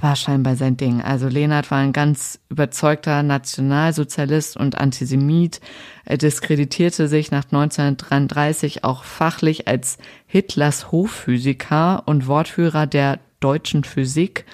war 0.00 0.16
scheinbar 0.16 0.56
sein 0.56 0.76
Ding. 0.76 1.02
Also 1.02 1.28
Lehnert 1.28 1.70
war 1.70 1.78
ein 1.78 1.92
ganz 1.92 2.38
überzeugter 2.48 3.22
Nationalsozialist 3.22 4.56
und 4.56 4.78
Antisemit. 4.78 5.60
Er 6.04 6.18
diskreditierte 6.18 7.08
sich 7.08 7.30
nach 7.30 7.44
1933 7.44 8.84
auch 8.84 9.04
fachlich 9.04 9.66
als 9.66 9.98
Hitlers 10.26 10.92
Hofphysiker 10.92 12.04
und 12.06 12.26
Wortführer 12.28 12.86
der 12.86 13.18
deutschen 13.40 13.84
Physik. 13.84 14.44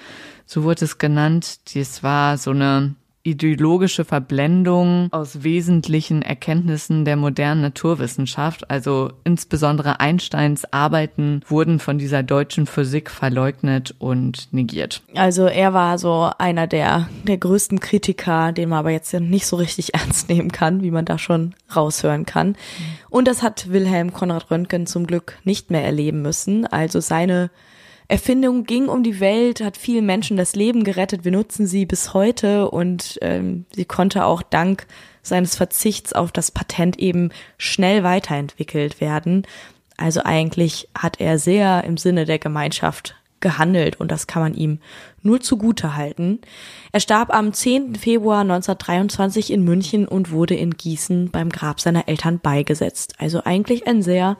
So 0.45 0.63
wurde 0.63 0.85
es 0.85 0.97
genannt. 0.97 1.73
Dies 1.73 2.03
war 2.03 2.37
so 2.37 2.51
eine 2.51 2.95
ideologische 3.25 4.05
Verblendung 4.05 5.09
aus 5.11 5.43
wesentlichen 5.43 6.21
Erkenntnissen 6.21 7.05
der 7.05 7.15
modernen 7.15 7.61
Naturwissenschaft. 7.61 8.69
Also 8.69 9.13
insbesondere 9.23 9.99
Einsteins 9.99 10.71
Arbeiten 10.71 11.41
wurden 11.47 11.79
von 11.79 11.97
dieser 11.97 12.21
deutschen 12.21 12.67
Physik 12.67 13.09
verleugnet 13.09 13.95
und 13.97 14.53
negiert. 14.53 15.01
Also 15.15 15.47
er 15.47 15.73
war 15.73 15.97
so 15.97 16.29
einer 16.37 16.67
der, 16.67 17.09
der 17.23 17.37
größten 17.39 17.79
Kritiker, 17.79 18.51
den 18.51 18.69
man 18.69 18.79
aber 18.79 18.91
jetzt 18.91 19.11
nicht 19.13 19.47
so 19.47 19.55
richtig 19.55 19.93
ernst 19.95 20.29
nehmen 20.29 20.51
kann, 20.51 20.83
wie 20.83 20.91
man 20.91 21.05
da 21.05 21.17
schon 21.17 21.55
raushören 21.75 22.27
kann. 22.27 22.55
Und 23.09 23.27
das 23.27 23.41
hat 23.41 23.71
Wilhelm 23.71 24.13
Konrad 24.13 24.51
Röntgen 24.51 24.85
zum 24.85 25.07
Glück 25.07 25.39
nicht 25.43 25.71
mehr 25.71 25.83
erleben 25.83 26.21
müssen. 26.21 26.67
Also 26.67 26.99
seine 26.99 27.49
Erfindung 28.07 28.65
ging 28.65 28.87
um 28.87 29.03
die 29.03 29.19
Welt, 29.19 29.61
hat 29.61 29.77
vielen 29.77 30.05
Menschen 30.05 30.37
das 30.37 30.55
Leben 30.55 30.83
gerettet. 30.83 31.25
Wir 31.25 31.31
nutzen 31.31 31.65
sie 31.65 31.85
bis 31.85 32.13
heute 32.13 32.69
und 32.69 33.17
ähm, 33.21 33.65
sie 33.73 33.85
konnte 33.85 34.25
auch 34.25 34.41
dank 34.41 34.85
seines 35.23 35.55
Verzichts 35.55 36.13
auf 36.13 36.31
das 36.31 36.51
Patent 36.51 36.99
eben 36.99 37.31
schnell 37.57 38.03
weiterentwickelt 38.03 39.01
werden. 39.01 39.47
Also 39.97 40.21
eigentlich 40.23 40.87
hat 40.95 41.19
er 41.19 41.39
sehr 41.39 41.83
im 41.83 41.97
Sinne 41.97 42.25
der 42.25 42.37
Gemeinschaft 42.37 43.15
gehandelt 43.39 43.99
und 43.99 44.11
das 44.11 44.27
kann 44.27 44.41
man 44.41 44.53
ihm 44.53 44.79
nur 45.21 45.41
zugute 45.41 45.95
halten. 45.95 46.39
Er 46.91 46.99
starb 46.99 47.33
am 47.33 47.53
10. 47.53 47.95
Februar 47.95 48.41
1923 48.41 49.51
in 49.51 49.63
München 49.63 50.07
und 50.07 50.31
wurde 50.31 50.55
in 50.55 50.71
Gießen 50.71 51.31
beim 51.31 51.49
Grab 51.49 51.79
seiner 51.79 52.07
Eltern 52.07 52.39
beigesetzt. 52.39 53.15
Also 53.17 53.43
eigentlich 53.43 53.87
ein 53.87 54.01
sehr 54.01 54.37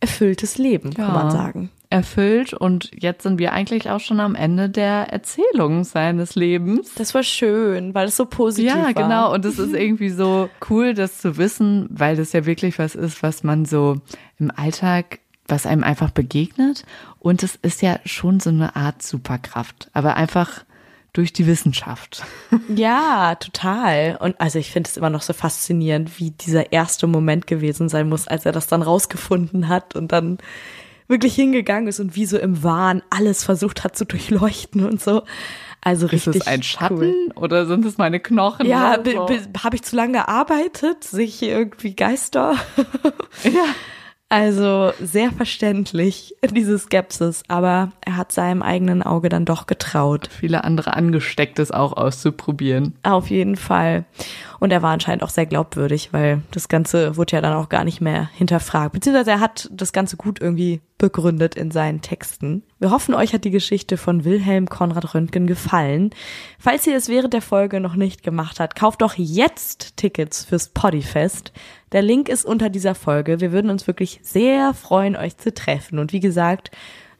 erfülltes 0.00 0.58
Leben, 0.58 0.90
ja. 0.92 1.06
kann 1.06 1.14
man 1.14 1.30
sagen 1.30 1.70
erfüllt 1.90 2.52
und 2.52 2.90
jetzt 2.92 3.22
sind 3.22 3.38
wir 3.38 3.52
eigentlich 3.52 3.90
auch 3.90 4.00
schon 4.00 4.20
am 4.20 4.34
Ende 4.34 4.68
der 4.68 5.12
Erzählung 5.12 5.84
seines 5.84 6.34
Lebens. 6.34 6.94
Das 6.94 7.14
war 7.14 7.22
schön, 7.22 7.94
weil 7.94 8.08
es 8.08 8.16
so 8.16 8.26
positiv 8.26 8.74
war. 8.74 8.86
Ja, 8.88 8.92
genau. 8.92 9.32
Und 9.32 9.44
es 9.44 9.58
ist 9.58 9.72
irgendwie 9.74 10.10
so 10.10 10.48
cool, 10.68 10.94
das 10.94 11.18
zu 11.18 11.36
wissen, 11.36 11.86
weil 11.90 12.16
das 12.16 12.32
ja 12.32 12.46
wirklich 12.46 12.78
was 12.78 12.94
ist, 12.94 13.22
was 13.22 13.44
man 13.44 13.64
so 13.64 13.96
im 14.38 14.50
Alltag, 14.50 15.20
was 15.46 15.66
einem 15.66 15.84
einfach 15.84 16.10
begegnet. 16.10 16.84
Und 17.18 17.42
es 17.42 17.56
ist 17.56 17.82
ja 17.82 18.00
schon 18.04 18.40
so 18.40 18.50
eine 18.50 18.76
Art 18.76 19.02
Superkraft, 19.02 19.88
aber 19.92 20.16
einfach 20.16 20.64
durch 21.16 21.32
die 21.32 21.46
Wissenschaft. 21.46 22.24
Ja, 22.68 23.36
total. 23.36 24.18
Und 24.20 24.40
also 24.40 24.58
ich 24.58 24.70
finde 24.70 24.90
es 24.90 24.96
immer 24.96 25.08
noch 25.08 25.22
so 25.22 25.32
faszinierend, 25.32 26.18
wie 26.18 26.32
dieser 26.32 26.72
erste 26.72 27.06
Moment 27.06 27.46
gewesen 27.46 27.88
sein 27.88 28.08
muss, 28.08 28.26
als 28.26 28.44
er 28.44 28.52
das 28.52 28.66
dann 28.66 28.82
rausgefunden 28.82 29.68
hat 29.68 29.94
und 29.94 30.10
dann 30.10 30.38
wirklich 31.08 31.34
hingegangen 31.34 31.88
ist 31.88 32.00
und 32.00 32.16
wie 32.16 32.26
so 32.26 32.38
im 32.38 32.62
Wahn 32.62 33.02
alles 33.10 33.44
versucht 33.44 33.84
hat 33.84 33.96
zu 33.96 34.04
durchleuchten 34.04 34.84
und 34.84 35.00
so. 35.00 35.22
Also 35.80 36.06
richtig. 36.06 36.34
Ist 36.34 36.42
es 36.42 36.46
ein 36.48 36.62
Schatten 36.62 36.98
cool. 36.98 37.32
oder 37.36 37.66
sind 37.66 37.84
es 37.84 37.96
meine 37.96 38.18
Knochen? 38.18 38.66
Ja, 38.66 38.98
so? 39.04 39.28
habe 39.62 39.76
ich 39.76 39.82
zu 39.82 39.94
lange 39.94 40.14
gearbeitet? 40.14 41.04
Sehe 41.04 41.26
ich 41.26 41.42
irgendwie 41.42 41.94
Geister? 41.94 42.56
ja. 43.44 43.66
Also 44.28 44.92
sehr 45.00 45.30
verständlich, 45.30 46.34
diese 46.50 46.76
Skepsis, 46.76 47.44
aber 47.46 47.92
er 48.00 48.16
hat 48.16 48.32
seinem 48.32 48.62
eigenen 48.62 49.04
Auge 49.04 49.28
dann 49.28 49.44
doch 49.44 49.66
getraut. 49.66 50.28
Viele 50.36 50.64
andere 50.64 50.94
angesteckt, 50.94 51.60
es 51.60 51.70
auch 51.70 51.96
auszuprobieren. 51.96 52.94
Auf 53.04 53.30
jeden 53.30 53.54
Fall. 53.54 54.04
Und 54.58 54.72
er 54.72 54.82
war 54.82 54.92
anscheinend 54.92 55.22
auch 55.22 55.30
sehr 55.30 55.46
glaubwürdig, 55.46 56.12
weil 56.12 56.42
das 56.50 56.66
Ganze 56.68 57.16
wurde 57.16 57.36
ja 57.36 57.40
dann 57.40 57.52
auch 57.52 57.68
gar 57.68 57.84
nicht 57.84 58.00
mehr 58.00 58.28
hinterfragt. 58.34 58.92
Beziehungsweise 58.94 59.30
er 59.30 59.40
hat 59.40 59.68
das 59.70 59.92
Ganze 59.92 60.16
gut 60.16 60.40
irgendwie 60.40 60.80
begründet 60.98 61.54
in 61.54 61.70
seinen 61.70 62.00
Texten. 62.00 62.62
Wir 62.78 62.90
hoffen, 62.90 63.14
euch 63.14 63.34
hat 63.34 63.44
die 63.44 63.50
Geschichte 63.50 63.96
von 63.96 64.24
Wilhelm 64.24 64.68
Konrad 64.68 65.14
Röntgen 65.14 65.46
gefallen. 65.46 66.10
Falls 66.58 66.86
ihr 66.86 66.96
es 66.96 67.08
während 67.08 67.34
der 67.34 67.42
Folge 67.42 67.80
noch 67.80 67.96
nicht 67.96 68.22
gemacht 68.22 68.60
habt, 68.60 68.76
kauft 68.78 69.02
doch 69.02 69.14
jetzt 69.14 69.96
Tickets 69.96 70.44
fürs 70.44 70.68
Poddyfest. 70.70 71.52
Der 71.92 72.02
Link 72.02 72.28
ist 72.28 72.44
unter 72.44 72.70
dieser 72.70 72.94
Folge. 72.94 73.40
Wir 73.40 73.52
würden 73.52 73.70
uns 73.70 73.86
wirklich 73.86 74.20
sehr 74.22 74.74
freuen, 74.74 75.16
euch 75.16 75.36
zu 75.36 75.52
treffen. 75.52 75.98
Und 75.98 76.12
wie 76.12 76.20
gesagt, 76.20 76.70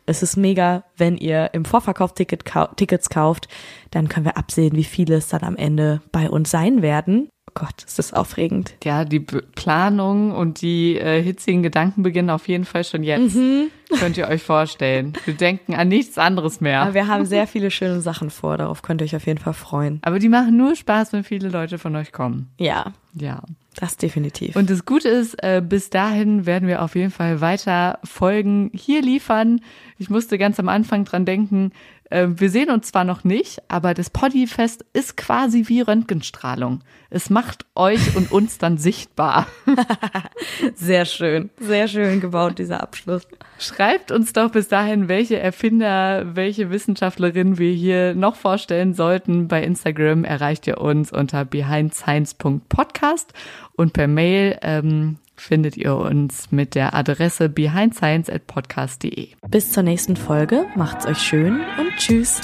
es 0.06 0.22
ist 0.22 0.36
mega, 0.36 0.84
wenn 0.96 1.16
ihr 1.16 1.50
im 1.52 1.64
Vorverkauf 1.64 2.14
Ticket, 2.14 2.44
Tickets 2.76 3.10
kauft, 3.10 3.48
dann 3.90 4.08
können 4.08 4.26
wir 4.26 4.36
absehen, 4.36 4.74
wie 4.76 4.84
viele 4.84 5.16
es 5.16 5.28
dann 5.28 5.42
am 5.42 5.56
Ende 5.56 6.00
bei 6.12 6.30
uns 6.30 6.50
sein 6.50 6.80
werden. 6.80 7.28
Oh 7.48 7.52
Gott, 7.54 7.84
ist 7.84 7.98
das 7.98 8.12
aufregend. 8.12 8.74
Ja, 8.84 9.04
die 9.04 9.20
Planung 9.20 10.32
und 10.32 10.60
die 10.60 10.98
äh, 10.98 11.22
hitzigen 11.22 11.62
Gedanken 11.62 12.02
beginnen 12.02 12.30
auf 12.30 12.48
jeden 12.48 12.64
Fall 12.64 12.84
schon 12.84 13.02
jetzt. 13.02 13.36
Mhm. 13.36 13.68
Könnt 13.98 14.16
ihr 14.16 14.28
euch 14.28 14.42
vorstellen. 14.42 15.12
Wir 15.24 15.34
denken 15.34 15.74
an 15.74 15.88
nichts 15.88 16.18
anderes 16.18 16.60
mehr. 16.60 16.82
Aber 16.82 16.94
wir 16.94 17.06
haben 17.06 17.24
sehr 17.24 17.46
viele 17.46 17.70
schöne 17.70 18.00
Sachen 18.00 18.30
vor, 18.30 18.58
darauf 18.58 18.82
könnt 18.82 19.00
ihr 19.00 19.04
euch 19.04 19.16
auf 19.16 19.26
jeden 19.26 19.38
Fall 19.38 19.54
freuen. 19.54 20.00
Aber 20.02 20.18
die 20.18 20.28
machen 20.28 20.56
nur 20.56 20.74
Spaß, 20.74 21.12
wenn 21.12 21.24
viele 21.24 21.48
Leute 21.48 21.78
von 21.78 21.94
euch 21.96 22.12
kommen. 22.12 22.50
Ja. 22.58 22.92
Ja. 23.14 23.42
Das 23.76 23.98
definitiv. 23.98 24.56
Und 24.56 24.70
das 24.70 24.86
Gute 24.86 25.08
ist, 25.08 25.34
äh, 25.42 25.62
bis 25.62 25.90
dahin 25.90 26.46
werden 26.46 26.66
wir 26.66 26.82
auf 26.82 26.94
jeden 26.96 27.10
Fall 27.10 27.42
weiter 27.42 27.98
Folgen 28.04 28.70
hier 28.74 29.02
liefern. 29.02 29.60
Ich 29.98 30.08
musste 30.08 30.38
ganz 30.38 30.58
am 30.58 30.68
Anfang 30.68 31.04
dran 31.04 31.26
denken, 31.26 31.72
wir 32.10 32.50
sehen 32.50 32.70
uns 32.70 32.88
zwar 32.88 33.04
noch 33.04 33.24
nicht, 33.24 33.62
aber 33.68 33.92
das 33.92 34.10
Poddyfest 34.10 34.84
ist 34.92 35.16
quasi 35.16 35.64
wie 35.66 35.80
Röntgenstrahlung. 35.80 36.80
Es 37.10 37.30
macht 37.30 37.66
euch 37.74 38.14
und 38.16 38.30
uns 38.30 38.58
dann 38.58 38.78
sichtbar. 38.78 39.46
sehr 40.74 41.04
schön, 41.04 41.50
sehr 41.58 41.88
schön 41.88 42.20
gebaut, 42.20 42.58
dieser 42.58 42.82
Abschluss. 42.82 43.26
Schreibt 43.58 44.12
uns 44.12 44.32
doch 44.32 44.52
bis 44.52 44.68
dahin, 44.68 45.08
welche 45.08 45.40
Erfinder, 45.40 46.36
welche 46.36 46.70
Wissenschaftlerin 46.70 47.58
wir 47.58 47.72
hier 47.72 48.14
noch 48.14 48.36
vorstellen 48.36 48.94
sollten. 48.94 49.48
Bei 49.48 49.62
Instagram 49.62 50.24
erreicht 50.24 50.66
ihr 50.66 50.80
uns 50.80 51.12
unter 51.12 51.44
behindscience.podcast 51.44 53.32
und 53.74 53.92
per 53.92 54.06
Mail 54.06 54.58
ähm, 54.62 55.18
findet 55.36 55.76
ihr 55.76 55.96
uns 55.96 56.50
mit 56.50 56.74
der 56.74 56.94
Adresse 56.94 57.48
behindscience@podcast.de. 57.48 59.28
Bis 59.48 59.72
zur 59.72 59.82
nächsten 59.82 60.16
Folge, 60.16 60.66
macht's 60.74 61.06
euch 61.06 61.18
schön 61.18 61.60
und 61.78 61.96
tschüss. 61.98 62.40